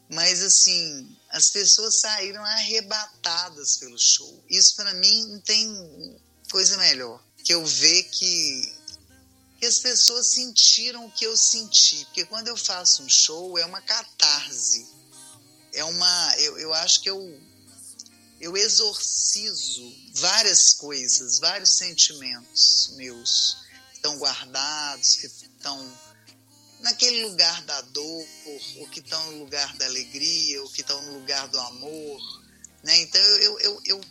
[0.10, 4.43] Mas assim, as pessoas saíram arrebatadas pelo show.
[4.49, 6.20] Isso para mim não tem
[6.51, 8.80] coisa melhor que eu ver que
[9.60, 12.05] que as pessoas sentiram o que eu senti.
[12.05, 14.88] Porque quando eu faço um show, é uma catarse.
[15.74, 16.36] É uma.
[16.38, 17.41] Eu, eu acho que eu,
[18.39, 23.57] eu exorcizo várias coisas, vários sentimentos meus
[23.89, 25.99] que estão guardados, que estão
[26.80, 28.28] naquele lugar da dor,
[28.78, 32.22] ou que estão no lugar da alegria, ou que estão no lugar do amor.
[32.84, 33.02] Né?
[33.02, 34.02] Então eu, eu, eu,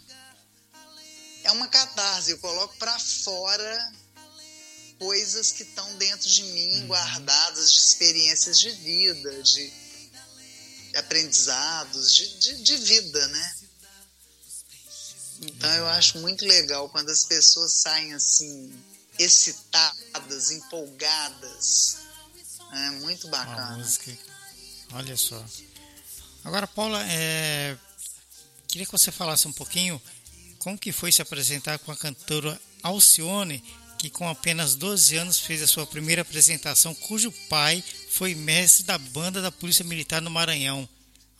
[1.44, 3.92] é uma catarse, eu coloco para fora
[4.98, 9.70] coisas que estão dentro de mim, guardadas de experiências de vida, de,
[10.90, 13.54] de aprendizados, de, de, de vida, né?
[15.40, 18.72] Então eu acho muito legal quando as pessoas saem assim,
[19.18, 22.07] excitadas, empolgadas.
[22.72, 23.76] É muito bacana.
[23.76, 24.16] música.
[24.92, 25.42] Olha só.
[26.44, 27.76] Agora, Paula, é,
[28.66, 30.00] queria que você falasse um pouquinho
[30.58, 33.62] como que foi se apresentar com a cantora Alcione,
[33.98, 38.96] que com apenas 12 anos fez a sua primeira apresentação, cujo pai foi mestre da
[38.98, 40.88] banda da Polícia Militar no Maranhão.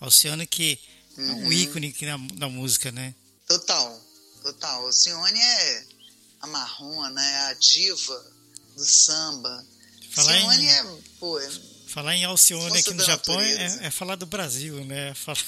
[0.01, 0.79] Alcione que
[1.17, 1.53] é um Uhum.
[1.53, 3.15] ícone aqui na, na música, né?
[3.47, 4.01] Total,
[4.43, 4.85] total.
[4.87, 5.85] O Cione é
[6.41, 8.33] a marrona, é a diva
[8.77, 9.65] do samba.
[10.11, 10.83] Falar Cione em- é,
[11.19, 11.51] pô, é-
[11.89, 13.83] Falar em Alcione aqui no Japão natureza.
[13.83, 15.15] é, é falar do Brasil, né?
[15.17, 15.43] Falar...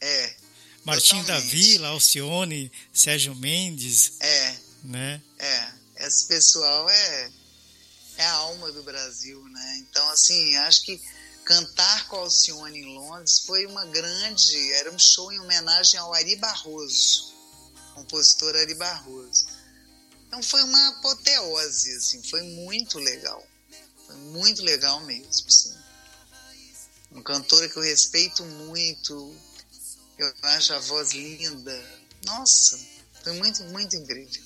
[0.00, 0.36] é,
[0.84, 1.38] Martim da.
[1.38, 5.22] Vila, Alcione, Sérgio Mendes, é, né?
[5.38, 5.72] é.
[5.98, 7.30] Esse pessoal é,
[8.18, 9.76] é a alma do Brasil, né?
[9.80, 11.00] Então, assim, acho que
[11.44, 14.72] cantar com Alcione em Londres foi uma grande.
[14.72, 17.32] Era um show em homenagem ao Ari Barroso,
[17.94, 19.46] compositor Ari Barroso.
[20.26, 23.46] Então foi uma apoteose, assim, foi muito legal.
[24.06, 25.74] Foi muito legal mesmo, assim.
[27.10, 29.34] Uma cantora que eu respeito muito,
[30.18, 32.00] eu acho a voz linda.
[32.24, 32.78] Nossa,
[33.22, 34.42] foi muito, muito incrível.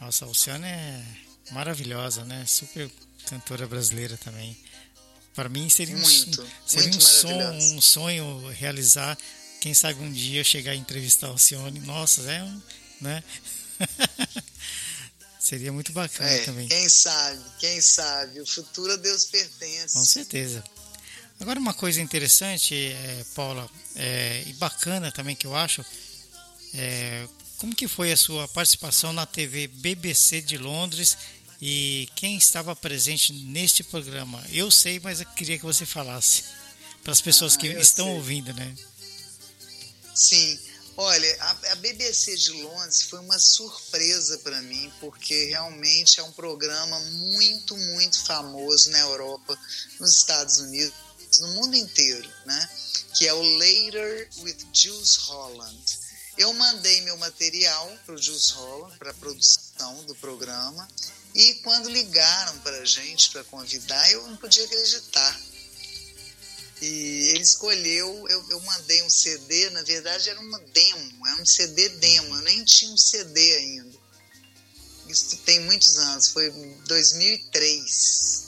[0.00, 1.04] Nossa, a Alcione é
[1.50, 2.44] maravilhosa, né?
[2.46, 2.90] Super
[3.28, 4.56] cantora brasileira também.
[5.34, 7.02] Para mim seria um, Muito, son- seria um,
[7.42, 7.74] maravilhosa.
[7.74, 9.18] um sonho realizar.
[9.60, 11.80] Quem sabe um dia eu chegar a entrevistar a Alcione.
[11.80, 12.62] Nossa, é um,
[13.00, 13.22] né?
[15.46, 16.68] seria muito bacana É, também.
[16.68, 19.94] quem sabe, quem sabe, o futuro a Deus pertence.
[19.94, 20.64] Com certeza.
[21.40, 25.84] Agora uma coisa interessante, é, Paula, é, e bacana também que eu acho,
[26.72, 27.26] é,
[27.58, 31.16] como que foi a sua participação na TV BBC de Londres
[31.60, 34.42] e quem estava presente neste programa?
[34.50, 36.44] Eu sei, mas eu queria que você falasse
[37.02, 38.14] para as pessoas Ah, que estão sei.
[38.14, 38.74] ouvindo, né?
[40.14, 40.58] Sim,
[40.96, 46.30] Olha, a, a, BBC de Londres foi uma surpresa para mim, porque realmente é um
[46.30, 49.58] programa muito, muito famoso na Europa,
[49.98, 50.94] nos Estados Unidos,
[51.40, 52.70] no mundo inteiro, né?
[53.16, 55.98] Que é o Later with Jules Holland.
[56.38, 60.88] Eu mandei meu material para o Jules Holland, para a produção do programa,
[61.34, 65.40] e quando ligaram para a gente para convidar, eu não podia acreditar
[66.84, 71.46] e ele escolheu, eu, eu mandei um CD, na verdade era uma demo, é um
[71.46, 73.98] CD demo, eu nem tinha um CD ainda.
[75.08, 76.50] Isso tem muitos anos, foi
[76.86, 78.44] 2003.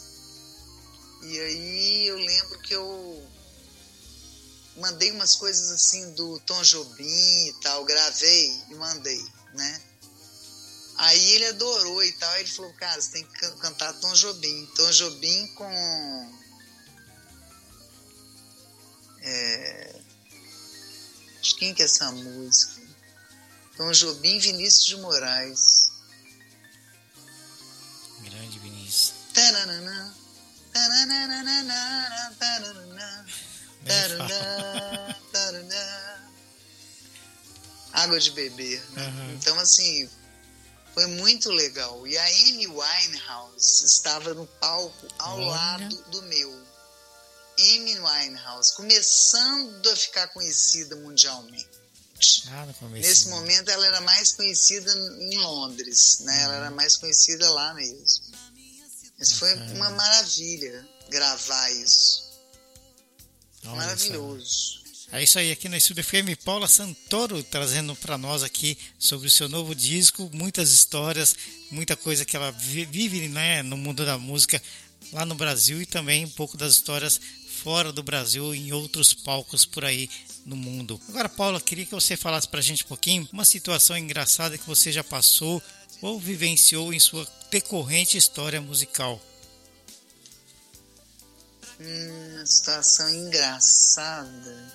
[1.22, 3.26] E aí eu lembro que eu
[4.76, 9.24] mandei umas coisas assim do Tom Jobim e tal, gravei e mandei,
[9.55, 9.82] né?
[10.97, 14.66] Aí ele adorou e tal, ele falou, cara, você tem que cantar Tom Jobim.
[14.76, 16.45] Tom Jobim com
[19.27, 20.01] é...
[21.59, 22.81] Quem que é essa música?
[23.77, 25.91] Tom Jobim Vinícius de Moraes.
[28.22, 29.12] Grande Vinícius.
[37.93, 38.83] Água de beber.
[38.93, 39.07] Né?
[39.07, 39.35] Uhum.
[39.35, 40.09] Então, assim,
[40.95, 42.07] foi muito legal.
[42.07, 45.47] E a Amy Winehouse estava no palco ao Olha.
[45.47, 46.66] lado do meu.
[47.59, 51.76] Amy Winehouse, começando a ficar conhecida mundialmente.
[52.48, 54.90] Ah, Nesse momento ela era mais conhecida
[55.20, 56.32] em Londres, né?
[56.32, 56.42] Uhum.
[56.44, 58.24] Ela era mais conhecida lá mesmo.
[59.18, 62.26] Mas foi uma maravilha gravar isso.
[63.64, 64.86] Maravilhoso.
[65.12, 69.30] É isso aí, aqui no Estúdio FM, Paula Santoro trazendo para nós aqui sobre o
[69.30, 71.34] seu novo disco, muitas histórias,
[71.70, 74.61] muita coisa que ela vive né, no mundo da música
[75.12, 77.20] lá no Brasil e também um pouco das histórias
[77.57, 80.09] fora do Brasil em outros palcos por aí
[80.44, 81.00] no mundo.
[81.09, 84.66] Agora, Paula, queria que você falasse para a gente um pouquinho uma situação engraçada que
[84.66, 85.62] você já passou
[86.00, 89.20] ou vivenciou em sua decorrente história musical.
[91.80, 94.72] Hum, situação engraçada.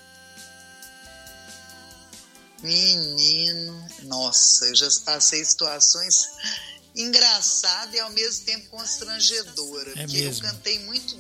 [2.62, 6.16] Menino, nossa, eu já passei situações
[6.96, 9.96] engraçadas e ao mesmo tempo constrangedoras.
[9.98, 10.46] É porque mesmo.
[10.46, 11.18] eu cantei muito,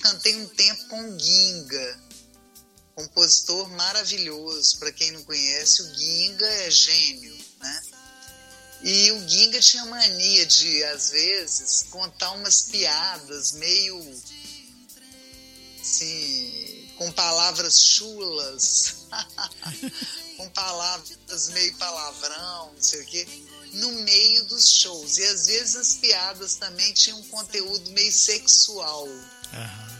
[0.00, 2.00] cantei um tempo com Ginga,
[2.94, 4.78] compositor maravilhoso.
[4.78, 7.82] Para quem não conhece, o Ginga é gênio, né?
[8.82, 13.98] E o Ginga tinha mania de, às vezes, contar umas piadas meio.
[15.80, 16.88] assim.
[16.96, 19.06] com palavras chulas,
[20.36, 23.26] com palavras meio palavrão, não sei o quê
[23.72, 25.18] no meio dos shows.
[25.18, 29.06] E às vezes as piadas também tinham um conteúdo meio sexual.
[29.52, 29.90] Uhum.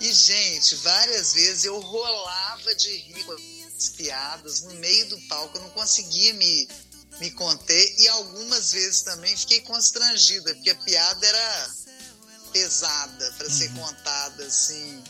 [0.00, 5.58] E, gente, várias vezes eu rolava de rir com as piadas no meio do palco,
[5.58, 6.68] eu não conseguia me,
[7.20, 7.94] me conter.
[7.98, 11.70] E algumas vezes também fiquei constrangida, porque a piada era
[12.52, 13.52] pesada para uhum.
[13.52, 15.04] ser contada assim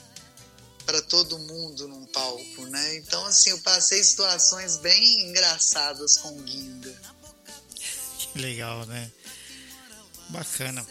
[0.85, 2.97] para todo mundo num palco, né?
[2.97, 7.01] Então assim, eu passei situações bem engraçadas com o Guinda.
[8.19, 9.11] Que legal, né?
[10.31, 10.85] Bacana.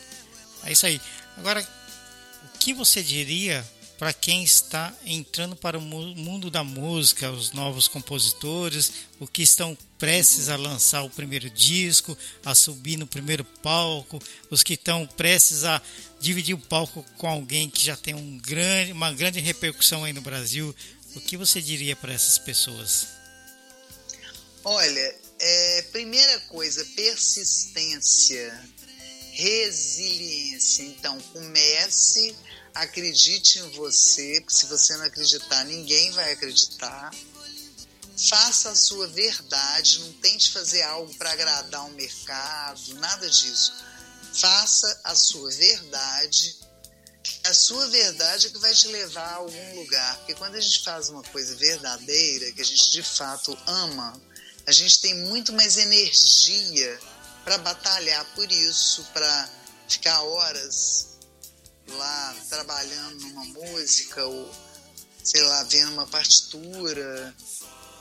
[0.63, 1.01] É isso aí.
[1.37, 1.65] Agora,
[2.45, 3.65] o que você diria
[3.99, 9.77] para quem está entrando para o mundo da música, os novos compositores, o que estão
[9.97, 14.17] prestes a lançar o primeiro disco, a subir no primeiro palco,
[14.49, 15.81] os que estão prestes a
[16.17, 20.21] dividir o palco com alguém que já tem um grande, uma grande repercussão aí no
[20.21, 20.73] Brasil,
[21.15, 23.07] o que você diria para essas pessoas?
[24.63, 28.63] Olha, é, primeira coisa, persistência,
[29.39, 30.83] resiliência.
[30.83, 32.35] Então, comece,
[32.75, 37.11] acredite em você, porque se você não acreditar, ninguém vai acreditar.
[38.29, 43.73] Faça a sua verdade, não tente fazer algo para agradar o mercado, nada disso.
[44.33, 46.57] Faça a sua verdade.
[47.45, 50.17] A sua verdade é que vai te levar a algum lugar.
[50.17, 54.19] Porque quando a gente faz uma coisa verdadeira, que a gente de fato ama,
[54.67, 56.99] a gente tem muito mais energia
[57.49, 59.49] para batalhar por isso, para
[59.87, 61.17] ficar horas
[61.87, 64.53] lá trabalhando numa música ou
[65.23, 67.35] sei lá, vendo uma partitura,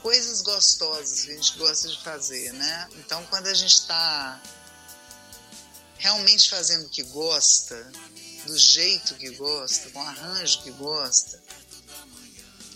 [0.03, 2.89] coisas gostosas que a gente gosta de fazer, né?
[2.97, 4.39] Então, quando a gente está
[5.97, 7.91] realmente fazendo o que gosta,
[8.45, 11.41] do jeito que gosta, com o arranjo que gosta,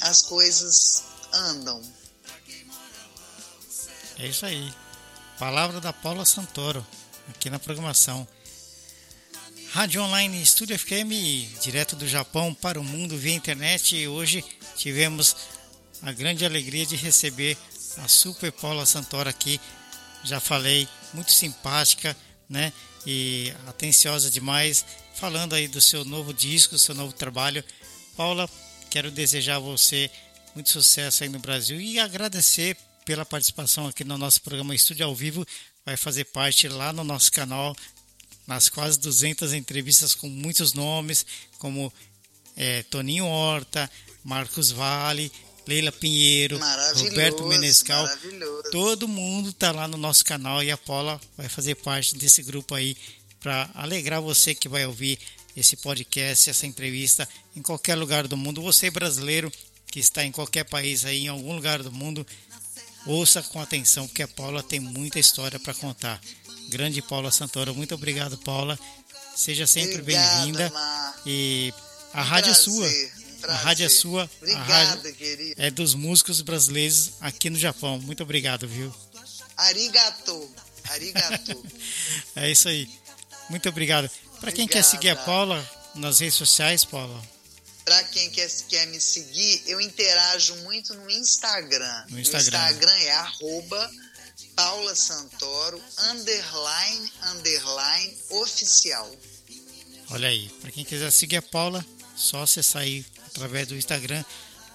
[0.02, 1.94] as coisas andam.
[4.18, 4.74] É isso aí.
[5.44, 6.88] Palavra da Paula Santoro,
[7.28, 8.26] aqui na programação.
[9.74, 13.94] Rádio Online Estúdio FM, direto do Japão para o mundo via internet.
[13.94, 14.42] E hoje
[14.78, 15.36] tivemos
[16.02, 17.58] a grande alegria de receber
[17.98, 19.60] a Super Paula Santoro aqui.
[20.24, 22.16] Já falei, muito simpática,
[22.48, 22.72] né?
[23.06, 27.62] E atenciosa demais, falando aí do seu novo disco, seu novo trabalho.
[28.16, 28.50] Paula,
[28.90, 30.10] quero desejar a você
[30.56, 35.16] muito sucesso aí no Brasil e agradecer pela participação aqui no nosso programa Estúdio ao
[35.16, 35.46] Vivo.
[35.86, 37.76] Vai fazer parte lá no nosso canal,
[38.48, 41.26] nas quase 200 entrevistas com muitos nomes,
[41.58, 41.92] como
[42.56, 43.90] é, Toninho Horta,
[44.24, 45.32] Marcos Vale,
[45.68, 46.60] Leila Pinheiro,
[46.96, 48.08] Roberto Menescal.
[48.72, 52.76] Todo mundo está lá no nosso canal e a Paula vai fazer parte desse grupo
[52.76, 52.96] aí
[53.40, 55.20] para alegrar você que vai ouvir
[55.56, 58.62] esse podcast, essa entrevista em qualquer lugar do mundo.
[58.62, 59.52] Você brasileiro
[59.88, 62.26] que está em qualquer país aí, em algum lugar do mundo,
[63.06, 66.22] ouça com atenção, porque a Paula tem muita história para contar.
[66.70, 68.80] Grande Paula Santoro, muito obrigado, Paula.
[69.36, 70.72] Seja sempre bem-vinda.
[71.26, 71.74] E
[72.14, 72.88] a um rádio prazer, é sua.
[72.88, 74.30] Um a rádio é sua.
[74.42, 75.62] Obrigada, querido.
[75.62, 78.00] É dos músicos brasileiros aqui no Japão.
[78.00, 78.94] Muito obrigado, viu?
[79.58, 80.52] Arigato.
[80.90, 81.66] Arigato.
[82.36, 82.90] é isso aí.
[83.50, 84.10] Muito obrigado.
[84.40, 87.33] Para quem quer seguir a Paula nas redes sociais, Paula?
[87.86, 92.06] Para quem quer, quer me seguir, eu interajo muito no Instagram.
[92.10, 92.60] No Instagram.
[92.60, 93.92] O Instagram é arroba
[94.56, 95.82] Paula Santoro,
[96.12, 99.12] underline, underline, oficial.
[100.10, 101.84] Olha aí, para quem quiser seguir a Paula,
[102.16, 104.24] só você sair através do Instagram,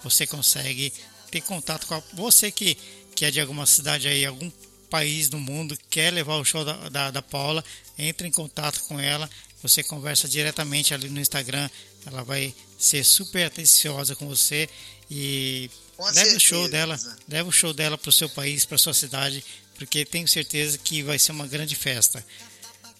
[0.02, 0.92] você consegue
[1.30, 2.74] ter contato com a, você que,
[3.14, 4.50] que é de alguma cidade aí, algum
[4.90, 7.64] país do mundo, quer levar o show da, da, da Paula,
[7.96, 9.30] entre em contato com ela,
[9.62, 11.68] você conversa diretamente ali no Instagram,
[12.08, 14.68] ela vai ser super atenciosa com você
[15.10, 16.36] e com leve certeza.
[16.36, 19.44] o show dela, leve o show dela para o seu país, para sua cidade,
[19.74, 22.24] porque tenho certeza que vai ser uma grande festa.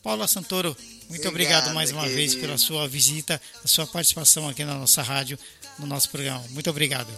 [0.02, 0.76] Paula Santoro,
[1.08, 2.16] muito obrigado, obrigado mais uma querido.
[2.16, 5.38] vez pela sua visita, a sua participação aqui na nossa rádio,
[5.78, 6.44] no nosso programa.
[6.50, 7.08] Muito obrigado.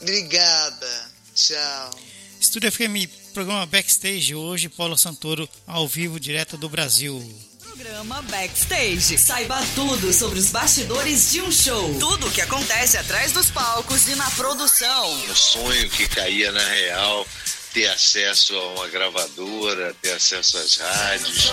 [0.00, 1.10] Obrigada.
[1.34, 1.98] Tchau.
[2.40, 7.49] Estúdio FM, programa Backstage, hoje Paula Santoro ao vivo, direto do Brasil.
[7.80, 9.16] Programa Backstage.
[9.16, 11.98] Saiba tudo sobre os bastidores de um show.
[11.98, 15.10] Tudo o que acontece atrás dos palcos e na produção.
[15.10, 17.26] Um sonho que caía na real
[17.72, 21.52] ter acesso a uma gravadora, ter acesso às rádios.